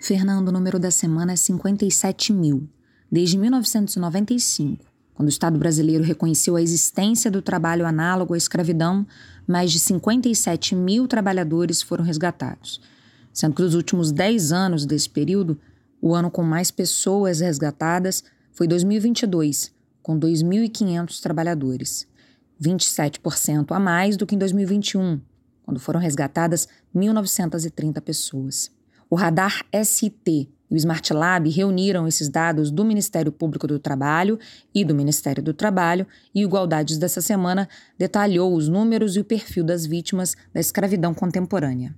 [0.04, 2.68] Fernando, o número da semana é 57 mil.
[3.10, 4.84] Desde 1995,
[5.14, 9.08] quando o Estado brasileiro reconheceu a existência do trabalho análogo à escravidão,
[9.48, 12.82] mais de 57 mil trabalhadores foram resgatados.
[13.32, 15.58] Sendo que nos últimos 10 anos desse período,
[16.02, 22.06] o ano com mais pessoas resgatadas foi 2022, com 2.500 trabalhadores.
[22.62, 25.22] 27% a mais do que em 2021,
[25.64, 28.70] quando foram resgatadas 1.930 pessoas.
[29.14, 34.40] O radar SIT e o Smart Lab reuniram esses dados do Ministério Público do Trabalho
[34.74, 39.64] e do Ministério do Trabalho e Igualdades dessa semana detalhou os números e o perfil
[39.64, 41.94] das vítimas da escravidão contemporânea.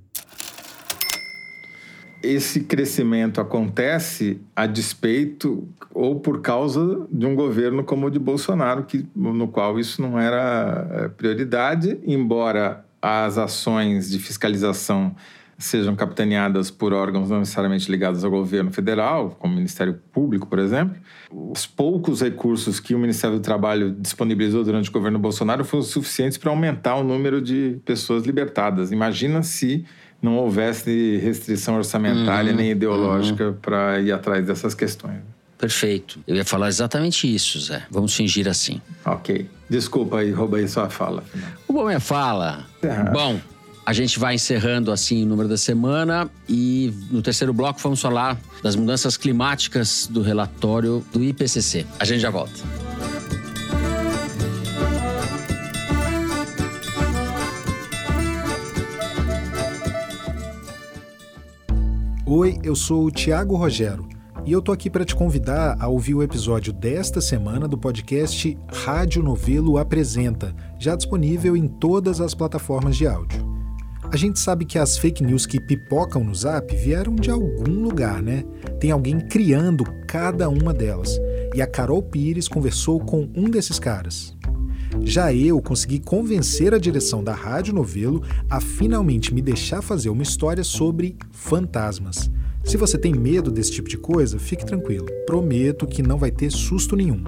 [2.22, 8.84] Esse crescimento acontece a despeito ou por causa de um governo como o de Bolsonaro,
[8.84, 15.16] que, no qual isso não era eh, prioridade, embora as ações de fiscalização
[15.58, 20.60] sejam capitaneadas por órgãos não necessariamente ligados ao governo federal, como o Ministério Público, por
[20.60, 20.95] exemplo.
[21.32, 26.38] Os poucos recursos que o Ministério do Trabalho disponibilizou durante o governo Bolsonaro foram suficientes
[26.38, 28.91] para aumentar o número de pessoas libertadas.
[28.91, 29.86] Imagina se
[30.22, 35.20] não houvesse restrição orçamentária Uhum, nem ideológica para ir atrás dessas questões.
[35.58, 36.20] Perfeito.
[36.28, 37.84] Eu ia falar exatamente isso, Zé.
[37.89, 38.82] Vamos fingir assim.
[39.06, 39.47] Ok.
[39.70, 41.24] Desculpa aí, roubei sua fala.
[41.68, 42.66] O Bom é Fala.
[42.84, 43.10] Ah.
[43.12, 43.39] Bom,
[43.86, 48.40] a gente vai encerrando assim o número da semana e no terceiro bloco vamos falar
[48.64, 51.86] das mudanças climáticas do relatório do IPCC.
[52.00, 52.54] A gente já volta.
[62.26, 64.10] Oi, eu sou o Tiago Rogero
[64.48, 68.58] e eu tô aqui para te convidar a ouvir o episódio desta semana do podcast
[68.68, 73.55] Rádio Novelo Apresenta, já disponível em todas as plataformas de áudio.
[74.16, 78.24] A gente sabe que as fake news que pipocam no Zap vieram de algum lugar,
[78.24, 78.45] né?
[78.80, 81.20] Tem alguém criando cada uma delas.
[81.53, 84.34] E a Carol Pires conversou com um desses caras.
[85.01, 90.24] Já eu consegui convencer a direção da Rádio Novelo a finalmente me deixar fazer uma
[90.24, 92.32] história sobre fantasmas.
[92.63, 95.07] Se você tem medo desse tipo de coisa, fique tranquilo.
[95.26, 97.22] Prometo que não vai ter susto nenhum.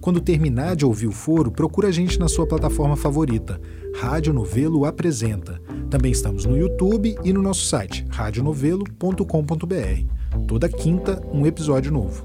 [0.00, 3.60] Quando terminar de ouvir o foro, procura a gente na sua plataforma favorita.
[3.94, 5.60] Rádio Novelo apresenta.
[5.90, 10.46] Também estamos no YouTube e no nosso site radionovelo.com.br.
[10.48, 12.24] Toda quinta, um episódio novo.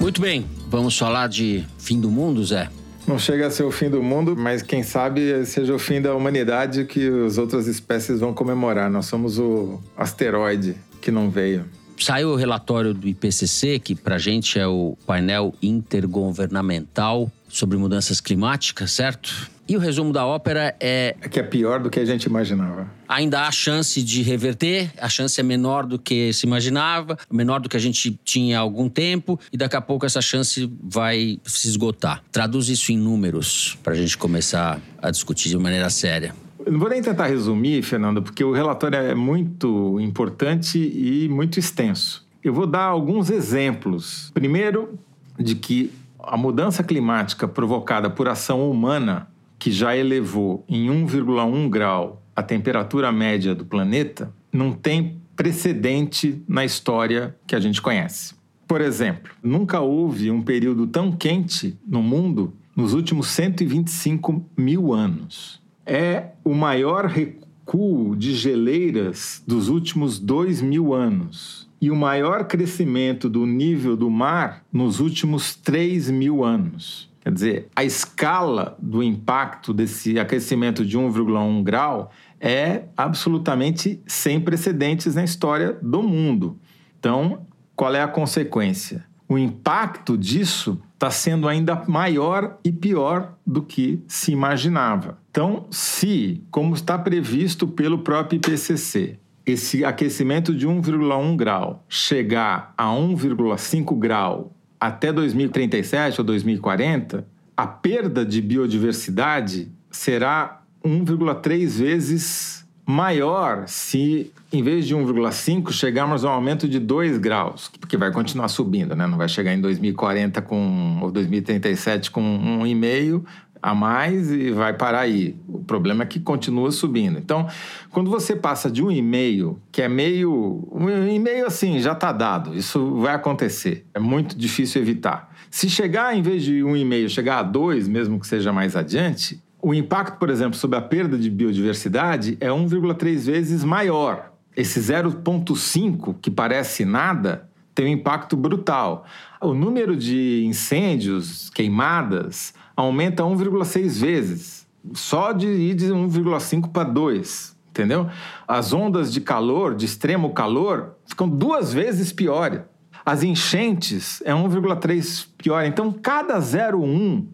[0.00, 2.70] Muito bem, vamos falar de fim do mundo, Zé?
[3.08, 6.14] Não chega a ser o fim do mundo, mas quem sabe seja o fim da
[6.14, 8.90] humanidade que as outras espécies vão comemorar.
[8.90, 11.64] Nós somos o asteroide que não veio.
[11.98, 18.92] Saiu o relatório do IPCC, que pra gente é o painel intergovernamental sobre mudanças climáticas,
[18.92, 19.50] certo?
[19.68, 22.88] E o resumo da ópera é É que é pior do que a gente imaginava.
[23.06, 27.68] ainda há chance de reverter, a chance é menor do que se imaginava, menor do
[27.68, 31.68] que a gente tinha há algum tempo, e daqui a pouco essa chance vai se
[31.68, 32.22] esgotar.
[32.32, 36.34] Traduz isso em números para a gente começar a discutir de maneira séria.
[36.64, 41.58] Eu não vou nem tentar resumir, Fernando, porque o relatório é muito importante e muito
[41.58, 42.26] extenso.
[42.42, 44.30] Eu vou dar alguns exemplos.
[44.32, 44.98] Primeiro,
[45.38, 52.22] de que A mudança climática provocada por ação humana, que já elevou em 1,1 grau
[52.34, 58.34] a temperatura média do planeta, não tem precedente na história que a gente conhece.
[58.66, 65.62] Por exemplo, nunca houve um período tão quente no mundo nos últimos 125 mil anos.
[65.86, 73.28] É o maior recuo de geleiras dos últimos dois mil anos e o maior crescimento
[73.28, 77.08] do nível do mar nos últimos 3 mil anos.
[77.20, 82.10] Quer dizer, a escala do impacto desse aquecimento de 1,1 grau
[82.40, 86.58] é absolutamente sem precedentes na história do mundo.
[86.98, 89.04] Então, qual é a consequência?
[89.28, 95.18] O impacto disso está sendo ainda maior e pior do que se imaginava.
[95.30, 99.18] Então, se, como está previsto pelo próprio IPCC,
[99.52, 107.26] esse aquecimento de 1,1 grau chegar a 1,5 grau até 2037 ou 2040,
[107.56, 116.30] a perda de biodiversidade será 1,3 vezes maior se, em vez de 1,5, chegarmos a
[116.30, 119.06] um aumento de 2 graus, porque vai continuar subindo, né?
[119.06, 122.22] Não vai chegar em 2040 com, ou 2037 com
[122.62, 123.24] 1,5,
[123.62, 125.36] a mais e vai parar aí.
[125.48, 127.18] O problema é que continua subindo.
[127.18, 127.46] Então,
[127.90, 130.68] quando você passa de um e-mail, que é meio.
[130.72, 133.86] Um e-mail assim, já está dado, isso vai acontecer.
[133.94, 135.34] É muito difícil evitar.
[135.50, 139.42] Se chegar, em vez de um e-mail, chegar a dois, mesmo que seja mais adiante,
[139.60, 144.32] o impacto, por exemplo, sobre a perda de biodiversidade é 1,3 vezes maior.
[144.56, 149.06] Esse 0,5, que parece nada, tem um impacto brutal.
[149.40, 154.68] O número de incêndios, queimadas, aumenta 1,6 vezes.
[154.94, 158.08] Só de ir de 1,5 para 2, entendeu?
[158.46, 162.60] As ondas de calor, de extremo calor, ficam duas vezes piores.
[163.04, 165.64] As enchentes é 1,3 pior.
[165.64, 167.26] Então, cada 0,1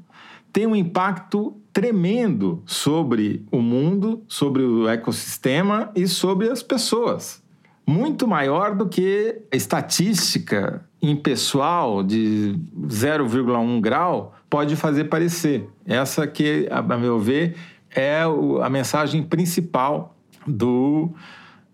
[0.50, 7.42] tem um impacto tremendo sobre o mundo, sobre o ecossistema e sobre as pessoas.
[7.86, 15.68] Muito maior do que a estatística impessoal de 0,1 grau pode fazer parecer.
[15.84, 17.56] Essa que, a meu ver,
[17.92, 18.22] é
[18.62, 21.12] a mensagem principal do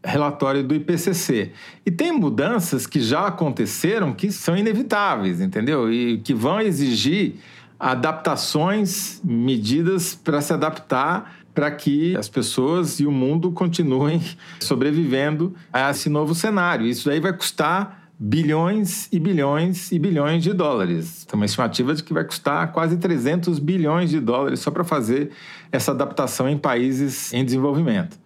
[0.02, 1.52] relatório do IPCC.
[1.84, 5.92] E tem mudanças que já aconteceram que são inevitáveis, entendeu?
[5.92, 7.34] E que vão exigir
[7.78, 14.22] adaptações, medidas para se adaptar para que as pessoas e o mundo continuem
[14.58, 16.86] sobrevivendo a esse novo cenário.
[16.86, 21.24] Isso daí vai custar bilhões e bilhões e bilhões de dólares.
[21.24, 25.30] Tem uma estimativa de que vai custar quase 300 bilhões de dólares só para fazer
[25.72, 28.18] essa adaptação em países em desenvolvimento.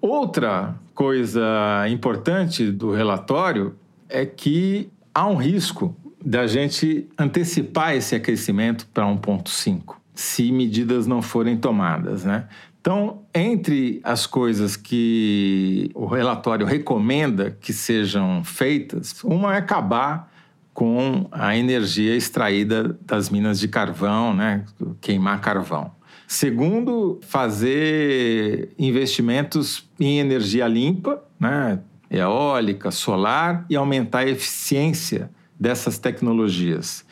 [0.00, 3.74] Outra coisa importante do relatório
[4.08, 11.20] é que há um risco da gente antecipar esse aquecimento para 1,5 se medidas não
[11.20, 12.48] forem tomadas, né?
[12.84, 20.30] Então, entre as coisas que o relatório recomenda que sejam feitas, uma é acabar
[20.74, 24.66] com a energia extraída das minas de carvão, né?
[25.00, 25.92] queimar carvão.
[26.28, 31.80] Segundo, fazer investimentos em energia limpa, né?
[32.10, 37.02] eólica, solar, e aumentar a eficiência dessas tecnologias.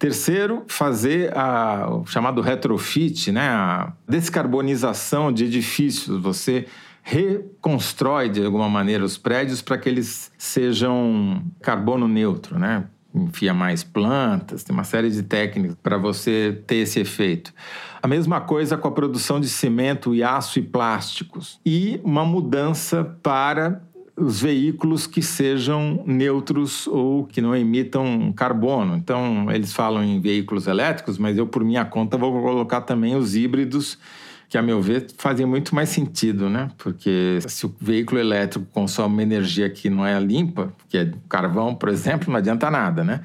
[0.00, 3.50] Terceiro, fazer a, o chamado retrofit, né?
[3.50, 6.18] a descarbonização de edifícios.
[6.22, 6.66] Você
[7.02, 12.84] reconstrói de alguma maneira os prédios para que eles sejam carbono neutro, né?
[13.14, 17.52] Enfia mais plantas, tem uma série de técnicas para você ter esse efeito.
[18.02, 21.60] A mesma coisa com a produção de cimento e aço e plásticos.
[21.66, 23.82] E uma mudança para
[24.16, 28.96] veículos que sejam neutros ou que não emitam carbono.
[28.96, 33.34] Então, eles falam em veículos elétricos, mas eu, por minha conta, vou colocar também os
[33.34, 33.98] híbridos,
[34.48, 36.70] que, a meu ver, fazem muito mais sentido, né?
[36.76, 41.72] Porque se o veículo elétrico consome uma energia que não é limpa, que é carvão,
[41.72, 43.20] por exemplo, não adianta nada, né?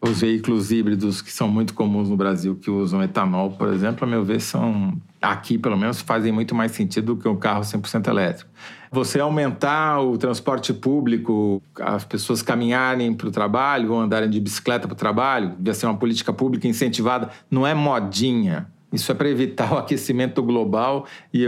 [0.00, 4.10] Os veículos híbridos que são muito comuns no Brasil, que usam etanol, por exemplo, a
[4.10, 8.08] meu ver, são aqui, pelo menos, fazem muito mais sentido do que um carro 100%
[8.08, 8.50] elétrico.
[8.92, 14.88] Você aumentar o transporte público, as pessoas caminharem para o trabalho ou andarem de bicicleta
[14.88, 18.66] para o trabalho, devia ser uma política pública incentivada, não é modinha.
[18.92, 21.44] Isso é para evitar o aquecimento global e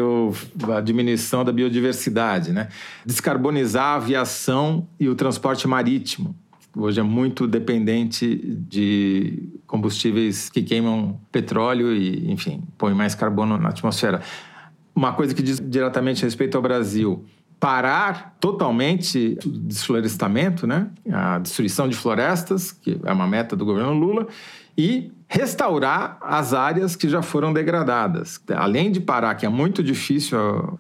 [0.76, 2.52] a diminuição da biodiversidade.
[2.52, 2.68] Né?
[3.04, 6.36] Descarbonizar a aviação e o transporte marítimo
[6.76, 13.68] hoje é muito dependente de combustíveis que queimam petróleo e, enfim, põem mais carbono na
[13.68, 14.22] atmosfera.
[14.94, 17.24] Uma coisa que diz diretamente respeito ao Brasil.
[17.62, 20.88] parar totalmente o desflorestamento, né?
[21.12, 24.26] a destruição de florestas, que é uma meta do governo Lula,
[24.76, 28.42] e restaurar as áreas que já foram degradadas.
[28.52, 30.36] Além de parar, que é muito difícil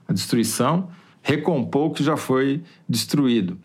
[0.08, 0.88] a destruição,
[1.22, 3.56] recompor o que já foi destruído.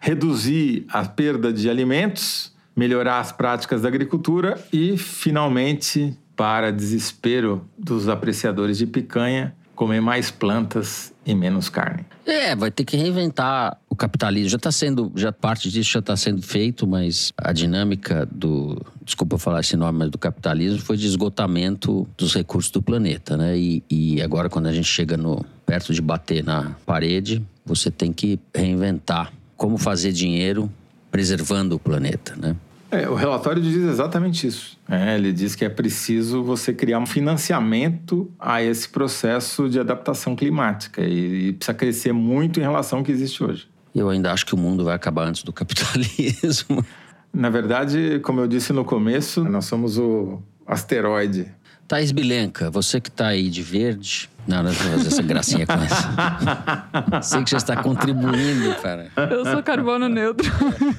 [0.00, 8.08] Reduzir a perda de alimentos, melhorar as práticas da agricultura e, finalmente, para desespero dos
[8.08, 12.04] apreciadores de picanha, comer mais plantas e menos carne.
[12.26, 14.48] É, vai ter que reinventar o capitalismo.
[14.48, 19.38] Já está sendo, já parte disso já está sendo feito, mas a dinâmica do, desculpa
[19.38, 23.56] falar esse nome, mas do capitalismo foi de esgotamento dos recursos do planeta, né?
[23.56, 28.12] E, e agora quando a gente chega no perto de bater na parede, você tem
[28.12, 30.70] que reinventar como fazer dinheiro
[31.10, 32.56] preservando o planeta, né?
[32.94, 34.78] É, o relatório diz exatamente isso.
[34.88, 40.36] É, ele diz que é preciso você criar um financiamento a esse processo de adaptação
[40.36, 43.66] climática e, e precisa crescer muito em relação ao que existe hoje.
[43.94, 46.84] Eu ainda acho que o mundo vai acabar antes do capitalismo.
[47.32, 51.50] Na verdade, como eu disse no começo, nós somos o asteroide.
[51.88, 55.72] Thaís Bilenca, você que está aí de verde, não, não vou fazer essa gracinha com
[55.72, 57.20] essa.
[57.22, 59.08] Sei que já está contribuindo, cara.
[59.16, 60.50] Eu sou carbono neutro.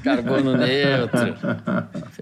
[0.03, 1.35] Carbono neutro.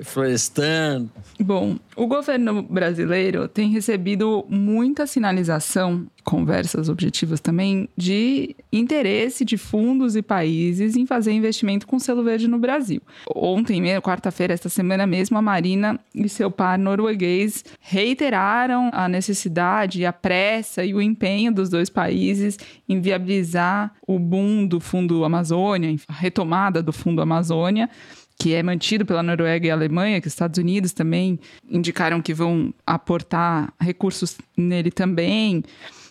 [0.04, 1.10] Florestando.
[1.40, 10.16] Bom, o governo brasileiro tem recebido muita sinalização, conversas objetivas também, de interesse de fundos
[10.16, 13.02] e países em fazer investimento com selo verde no Brasil.
[13.36, 20.14] Ontem, quarta-feira, esta semana mesmo, a Marina e seu par norueguês reiteraram a necessidade, a
[20.14, 26.14] pressa e o empenho dos dois países em viabilizar o boom do Fundo Amazônia, a
[26.14, 27.90] retomada do Fundo Amazônia
[28.38, 32.74] que é mantido pela Noruega e Alemanha, que os Estados Unidos também indicaram que vão
[32.86, 35.64] aportar recursos nele também.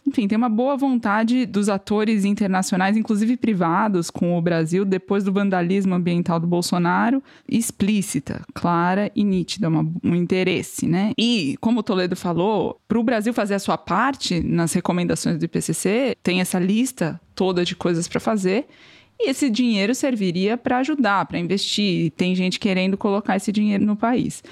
[0.07, 5.33] Enfim, tem uma boa vontade dos atores internacionais, inclusive privados, com o Brasil, depois do
[5.33, 11.13] vandalismo ambiental do Bolsonaro, explícita, clara e nítida, uma, um interesse, né?
[11.17, 15.45] E, como o Toledo falou, para o Brasil fazer a sua parte nas recomendações do
[15.45, 18.67] IPCC, tem essa lista toda de coisas para fazer.
[19.25, 22.11] E esse dinheiro serviria para ajudar, para investir.
[22.13, 24.43] Tem gente querendo colocar esse dinheiro no país.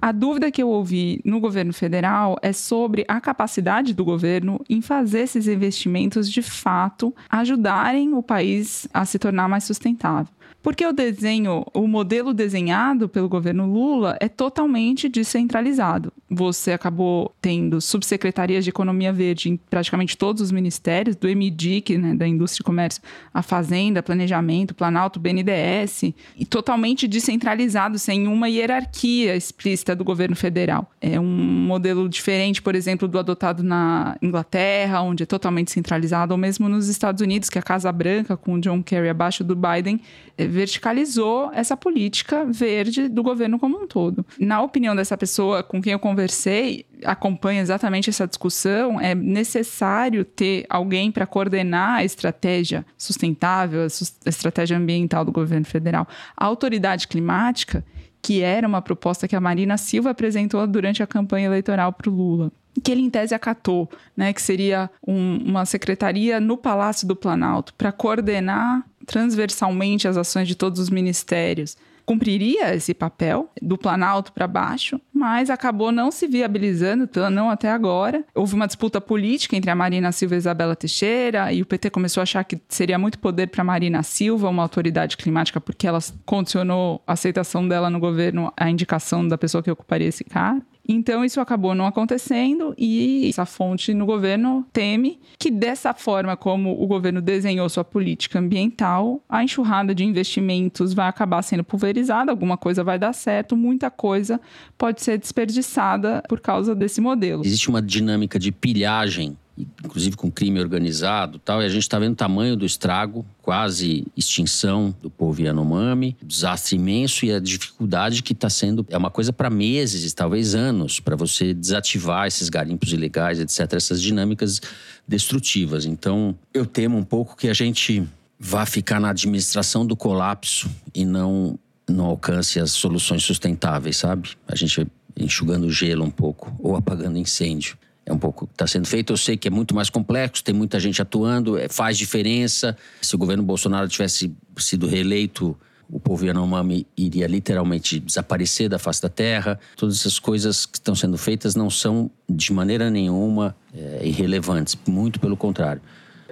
[0.00, 4.82] A dúvida que eu ouvi no governo federal é sobre a capacidade do governo em
[4.82, 10.32] fazer esses investimentos de fato ajudarem o país a se tornar mais sustentável.
[10.68, 16.12] Porque o desenho, o modelo desenhado pelo governo Lula é totalmente descentralizado.
[16.28, 22.14] Você acabou tendo subsecretarias de economia verde em praticamente todos os ministérios, do MDIC, né,
[22.14, 23.02] da Indústria e Comércio,
[23.32, 30.90] a Fazenda, Planejamento, Planalto, BNDES, e totalmente descentralizado, sem uma hierarquia explícita do governo federal.
[31.00, 36.38] É um modelo diferente, por exemplo, do adotado na Inglaterra, onde é totalmente centralizado, ou
[36.38, 39.56] mesmo nos Estados Unidos, que é a Casa Branca, com o John Kerry abaixo do
[39.56, 39.98] Biden,
[40.46, 44.24] verticalizou essa política verde do governo como um todo.
[44.38, 50.64] Na opinião dessa pessoa com quem eu conversei, acompanha exatamente essa discussão, é necessário ter
[50.68, 56.06] alguém para coordenar a estratégia sustentável, a estratégia ambiental do governo federal.
[56.36, 57.84] A autoridade climática,
[58.22, 62.14] que era uma proposta que a Marina Silva apresentou durante a campanha eleitoral para o
[62.14, 67.16] Lula que ele em tese acatou, né, que seria um, uma secretaria no Palácio do
[67.16, 71.76] Planalto para coordenar transversalmente as ações de todos os ministérios,
[72.08, 78.24] cumpriria esse papel do Planalto para baixo, mas acabou não se viabilizando, não até agora.
[78.34, 82.20] Houve uma disputa política entre a Marina Silva e Isabela Teixeira, e o PT começou
[82.20, 87.02] a achar que seria muito poder para Marina Silva, uma autoridade climática, porque ela condicionou
[87.06, 90.64] a aceitação dela no governo à indicação da pessoa que ocuparia esse cargo.
[90.90, 96.82] Então, isso acabou não acontecendo e essa fonte no governo teme que, dessa forma como
[96.82, 102.56] o governo desenhou sua política ambiental, a enxurrada de investimentos vai acabar sendo pulverizada, alguma
[102.56, 104.40] coisa vai dar certo, muita coisa
[104.78, 107.44] pode ser desperdiçada por causa desse modelo.
[107.44, 109.36] Existe uma dinâmica de pilhagem
[109.84, 114.06] inclusive com crime organizado tal, e a gente está vendo o tamanho do estrago, quase
[114.16, 119.32] extinção do povo Yanomami, desastre imenso e a dificuldade que está sendo, é uma coisa
[119.32, 124.60] para meses, talvez anos, para você desativar esses garimpos ilegais, etc., essas dinâmicas
[125.06, 125.86] destrutivas.
[125.86, 128.06] Então, eu temo um pouco que a gente
[128.38, 134.30] vá ficar na administração do colapso e não não alcance as soluções sustentáveis, sabe?
[134.46, 134.86] A gente
[135.16, 137.78] enxugando gelo um pouco ou apagando incêndio
[138.08, 139.12] é um pouco está sendo feito.
[139.12, 142.76] Eu sei que é muito mais complexo, tem muita gente atuando, é, faz diferença.
[143.02, 145.56] Se o governo Bolsonaro tivesse sido reeleito,
[145.90, 149.60] o povo Yanomami iria literalmente desaparecer da face da terra.
[149.76, 155.20] Todas essas coisas que estão sendo feitas não são de maneira nenhuma é, irrelevantes, muito
[155.20, 155.82] pelo contrário.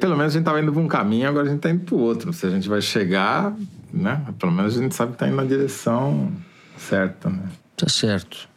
[0.01, 1.95] Pelo menos a gente estava indo para um caminho, agora a gente está indo para
[1.95, 2.33] o outro.
[2.33, 3.55] Se a gente vai chegar,
[3.93, 4.23] né?
[4.39, 6.33] Pelo menos a gente sabe que está indo na direção
[6.77, 7.45] certa, né?
[7.77, 8.49] Tá certo.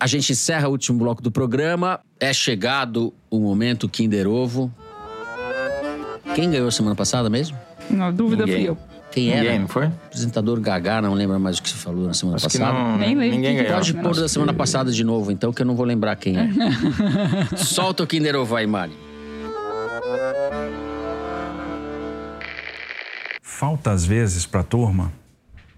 [0.00, 2.00] A gente encerra o último bloco do programa.
[2.20, 4.72] É chegado o momento Kinder Ovo.
[6.34, 7.56] Quem ganhou semana passada mesmo?
[7.90, 8.60] Na dúvida Ninguém.
[8.60, 8.78] fui eu.
[9.10, 9.40] Quem era?
[9.42, 9.86] Ninguém, não foi?
[9.86, 12.78] apresentador Gagá, não lembra mais o que se falou na semana Acho que passada.
[12.78, 13.72] não, Nem lembro ninguém ganhou.
[13.74, 16.36] Pode pôr da semana que- passada de novo, então, que eu não vou lembrar quem
[16.38, 16.48] é.
[17.56, 18.92] Solta o Kinder Ovo aí, Mari.
[23.42, 25.12] Falta às vezes para a turma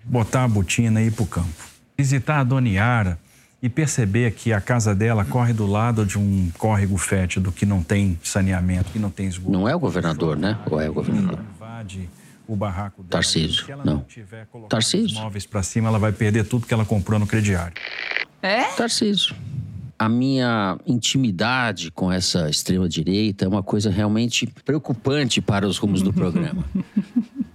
[0.04, 1.48] botar a botina e ir para o campo.
[1.96, 3.18] Visitar a Dona Yara
[3.62, 7.82] e perceber que a casa dela corre do lado de um córrego fétido que não
[7.82, 9.52] tem saneamento, que não tem esgoto.
[9.52, 10.58] Não é o governador, né?
[10.70, 11.38] Ou é o governador?
[11.56, 12.08] Invade
[12.48, 13.10] o barraco dela.
[13.10, 14.04] Tarcísio, Se ela não.
[14.50, 15.06] colocado Tarcísio.
[15.06, 17.74] os móveis para cima, ela vai perder tudo que ela comprou no crediário.
[18.42, 18.64] É?
[18.64, 19.36] Tarcísio.
[19.98, 26.10] A minha intimidade com essa extrema-direita é uma coisa realmente preocupante para os rumos do
[26.12, 26.64] programa.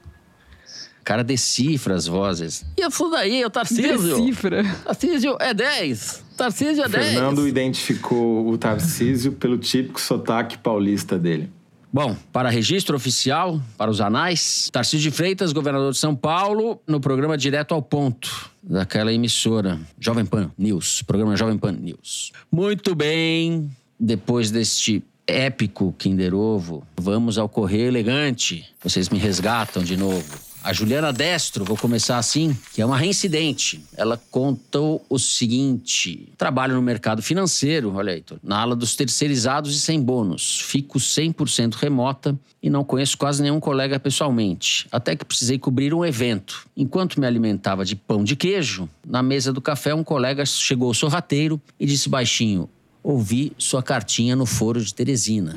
[1.05, 2.65] O cara decifra as vozes.
[2.75, 4.17] E eu daí, o Tarcísio.
[4.17, 4.63] Decifra.
[4.83, 6.23] Tarcísio é 10.
[6.35, 7.05] Tarcísio é 10.
[7.05, 11.51] Fernando identificou o Tarcísio pelo típico sotaque paulista dele.
[11.93, 16.99] Bom, para registro oficial, para os anais, Tarcísio de Freitas, governador de São Paulo, no
[16.99, 22.31] programa Direto ao Ponto, daquela emissora Jovem Pan News, programa Jovem Pan News.
[22.51, 28.65] Muito bem, depois deste épico Kinder Ovo, vamos ao Correio Elegante.
[28.83, 30.44] Vocês me resgatam de novo.
[30.65, 33.85] A Juliana Destro, vou começar assim, que é uma reincidente.
[33.95, 39.79] Ela contou o seguinte: trabalho no mercado financeiro, olha aí, na ala dos terceirizados e
[39.79, 40.61] sem bônus.
[40.61, 44.87] Fico 100% remota e não conheço quase nenhum colega pessoalmente.
[44.91, 46.65] Até que precisei cobrir um evento.
[46.75, 51.61] Enquanto me alimentava de pão de queijo, na mesa do café um colega chegou sorrateiro
[51.79, 52.67] e disse baixinho:
[53.03, 55.55] Ouvi sua cartinha no foro de Teresina.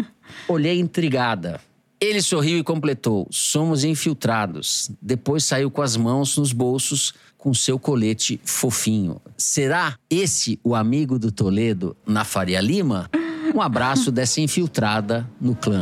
[0.46, 1.58] Olhei intrigada.
[2.00, 4.90] Ele sorriu e completou: Somos infiltrados.
[5.02, 9.20] Depois saiu com as mãos nos bolsos com seu colete fofinho.
[9.36, 13.10] Será esse o amigo do Toledo na Faria Lima?
[13.54, 15.80] Um abraço dessa infiltrada no clã.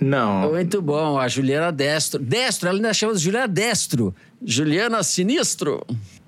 [0.00, 2.20] Não, Muito bom, a Juliana Destro.
[2.20, 4.12] Destro, ela ainda chama de Juliana Destro.
[4.44, 5.80] Juliana Sinistro.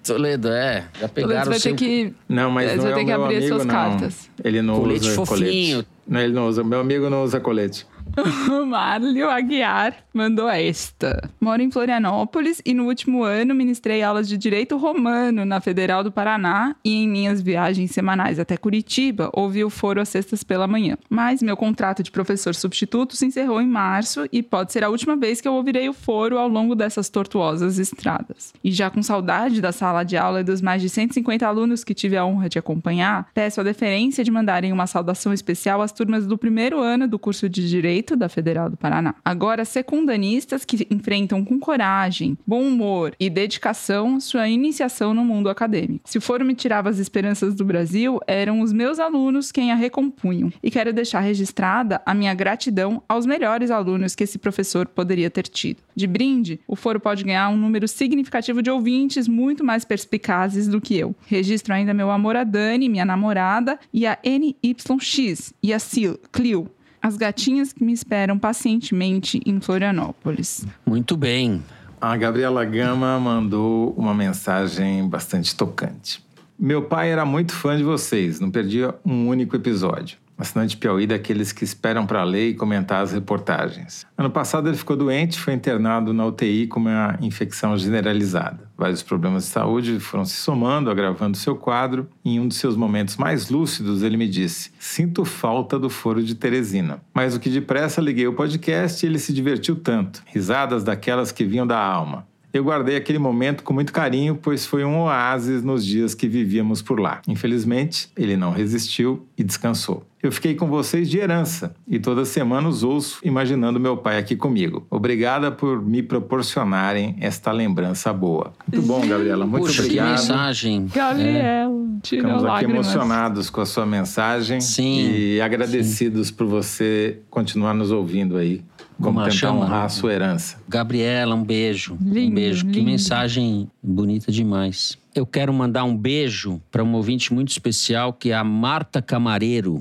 [0.04, 0.86] Toledo, é.
[1.00, 1.74] Já Toledo, pegaram você vai seu...
[1.74, 2.14] ter que.
[2.28, 3.74] não, mas Você não vai é ter o que meu abrir as amigo, suas não.
[3.74, 4.30] cartas.
[4.44, 5.76] Ele não Colete usa fofinho.
[5.76, 5.88] colete.
[6.06, 6.62] Não, ele não usa.
[6.62, 7.86] Meu amigo não usa colete.
[8.66, 11.30] Márlio Aguiar mandou esta.
[11.40, 16.12] Moro em Florianópolis e no último ano ministrei aulas de Direito Romano na Federal do
[16.12, 20.96] Paraná e em minhas viagens semanais até Curitiba ouvi o foro às sextas pela manhã.
[21.08, 25.16] Mas meu contrato de professor substituto se encerrou em março e pode ser a última
[25.16, 28.52] vez que eu ouvirei o foro ao longo dessas tortuosas estradas.
[28.62, 31.94] E já com saudade da sala de aula e dos mais de 150 alunos que
[31.94, 36.26] tive a honra de acompanhar, peço a deferência de mandarem uma saudação especial às turmas
[36.26, 39.14] do primeiro ano do curso de Direito da Federal do Paraná.
[39.24, 46.04] Agora, secundanistas que enfrentam com coragem, bom humor e dedicação sua iniciação no mundo acadêmico.
[46.04, 49.74] Se o foro me tirava as esperanças do Brasil, eram os meus alunos quem a
[49.74, 50.52] recompunham.
[50.62, 55.44] E quero deixar registrada a minha gratidão aos melhores alunos que esse professor poderia ter
[55.48, 55.78] tido.
[55.96, 60.80] De brinde, o foro pode ganhar um número significativo de ouvintes muito mais perspicazes do
[60.80, 61.14] que eu.
[61.26, 66.68] Registro ainda meu amor a Dani, minha namorada, e a NYX e a Sil, Clio,
[67.04, 70.66] as gatinhas que me esperam pacientemente em Florianópolis.
[70.86, 71.62] Muito bem.
[72.00, 76.24] A Gabriela Gama mandou uma mensagem bastante tocante.
[76.58, 80.16] Meu pai era muito fã de vocês, não perdia um único episódio.
[80.36, 84.04] Assinante Piauí daqueles que esperam para ler e comentar as reportagens.
[84.18, 88.68] Ano passado ele ficou doente, foi internado na UTI com uma infecção generalizada.
[88.76, 92.08] Vários problemas de saúde foram se somando, agravando seu quadro.
[92.24, 96.34] Em um dos seus momentos mais lúcidos, ele me disse: Sinto falta do foro de
[96.34, 97.00] Teresina.
[97.14, 100.22] Mas o que depressa liguei o podcast e ele se divertiu tanto.
[100.26, 102.26] Risadas daquelas que vinham da alma.
[102.54, 106.80] Eu guardei aquele momento com muito carinho, pois foi um oásis nos dias que vivíamos
[106.80, 107.20] por lá.
[107.26, 110.06] Infelizmente, ele não resistiu e descansou.
[110.22, 114.36] Eu fiquei com vocês de herança e toda semana os ouço imaginando meu pai aqui
[114.36, 114.86] comigo.
[114.88, 118.54] Obrigada por me proporcionarem esta lembrança boa.
[118.72, 119.44] Muito bom, Gabriela.
[119.44, 120.10] Muito Puxa, que obrigado.
[120.12, 120.86] mensagem.
[120.94, 122.86] Gabriel, tirou Ficamos aqui lágrimas.
[122.86, 128.62] emocionados com a sua mensagem Sim, e agradecidos por você continuar nos ouvindo aí,
[128.96, 129.60] como Como tentar chama?
[129.60, 130.56] honrar a sua herança.
[130.68, 131.94] Gabriela, um beijo.
[132.00, 132.66] um Lindo, beijo.
[132.66, 132.86] Que lindo.
[132.90, 134.96] mensagem bonita demais.
[135.14, 139.80] Eu quero mandar um beijo para uma ouvinte muito especial, que é a Marta Camareiro,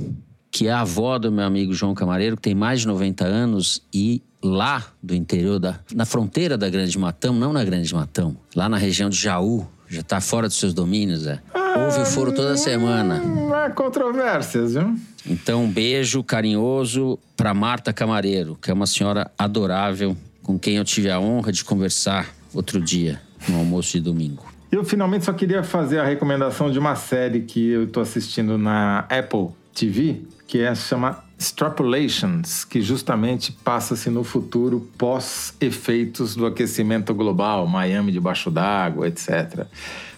[0.52, 3.82] que é a avó do meu amigo João Camareiro, que tem mais de 90 anos
[3.94, 8.68] e lá do interior da na fronteira da Grande Matão, não na Grande Matão, lá
[8.70, 11.40] na região de Jaú, Já tá fora dos seus domínios, é.
[11.54, 13.20] Ouve o foro toda semana.
[13.20, 14.96] Não há controvérsias, viu?
[15.24, 20.84] Então, um beijo carinhoso para Marta Camareiro, que é uma senhora adorável, com quem eu
[20.84, 24.44] tive a honra de conversar outro dia, no almoço de domingo.
[24.72, 29.02] Eu finalmente só queria fazer a recomendação de uma série que eu estou assistindo na
[29.02, 37.68] Apple TV, que é chama Extrapolations, que justamente passa-se no futuro pós-efeitos do aquecimento global,
[37.68, 39.66] Miami debaixo d'água, etc.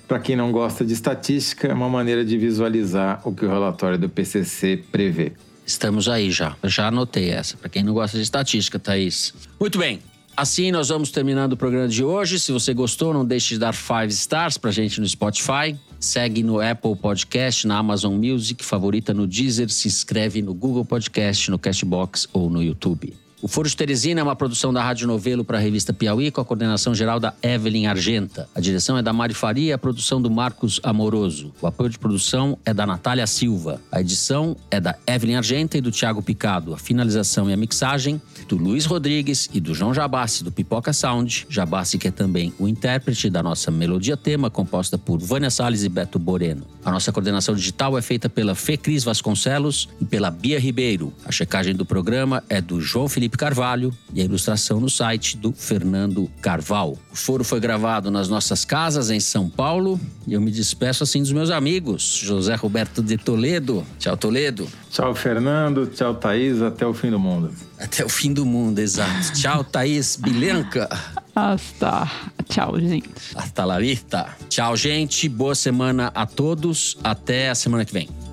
[0.07, 3.97] Para quem não gosta de estatística, é uma maneira de visualizar o que o relatório
[3.97, 5.31] do PCC prevê.
[5.65, 6.55] Estamos aí já.
[6.63, 7.57] Já anotei essa.
[7.57, 9.33] Para quem não gosta de estatística, Thaís.
[9.59, 9.99] Muito bem.
[10.37, 12.37] Assim nós vamos terminando o programa de hoje.
[12.41, 15.77] Se você gostou, não deixe de dar five stars pra gente no Spotify.
[15.97, 21.49] Segue no Apple Podcast, na Amazon Music, favorita no Deezer, se inscreve no Google Podcast,
[21.49, 23.13] no Castbox ou no YouTube.
[23.41, 26.41] O Foro de Teresina é uma produção da Rádio Novelo para a revista Piauí, com
[26.41, 28.49] a coordenação geral da Evelyn Argenta.
[28.55, 31.53] A direção é da Mari Faria e a produção do Marcos Amoroso.
[31.61, 33.79] O apoio de produção é da Natália Silva.
[33.91, 36.73] A edição é da Evelyn Argenta e do Tiago Picado.
[36.73, 41.45] A finalização e a mixagem do Luiz Rodrigues e do João Jabassi, do Pipoca Sound.
[41.49, 45.89] Jabassi, que é também o intérprete da nossa melodia tema, composta por Vânia Salles e
[45.89, 46.65] Beto Boreno.
[46.83, 51.11] A nossa coordenação digital é feita pela Fê Cris Vasconcelos e pela Bia Ribeiro.
[51.25, 55.51] A checagem do programa é do João Felipe Carvalho e a ilustração no site do
[55.51, 56.97] Fernando Carval.
[57.11, 61.21] O foro foi gravado nas nossas casas em São Paulo e eu me despeço assim
[61.21, 62.21] dos meus amigos.
[62.23, 63.85] José Roberto de Toledo.
[63.99, 64.67] Tchau, Toledo.
[64.91, 65.87] Tchau, Fernando.
[65.87, 66.61] Tchau, Thaís.
[66.61, 67.51] Até o fim do mundo.
[67.79, 69.33] Até o fim do mundo, exato.
[69.33, 70.89] Tchau, Thaís Bilenca.
[71.35, 72.09] Hasta.
[72.47, 73.09] Tchau, gente.
[73.35, 74.35] Hasta la vista.
[74.47, 75.27] Tchau, gente.
[75.27, 76.97] Boa semana a todos.
[77.03, 78.24] Até a semana que vem.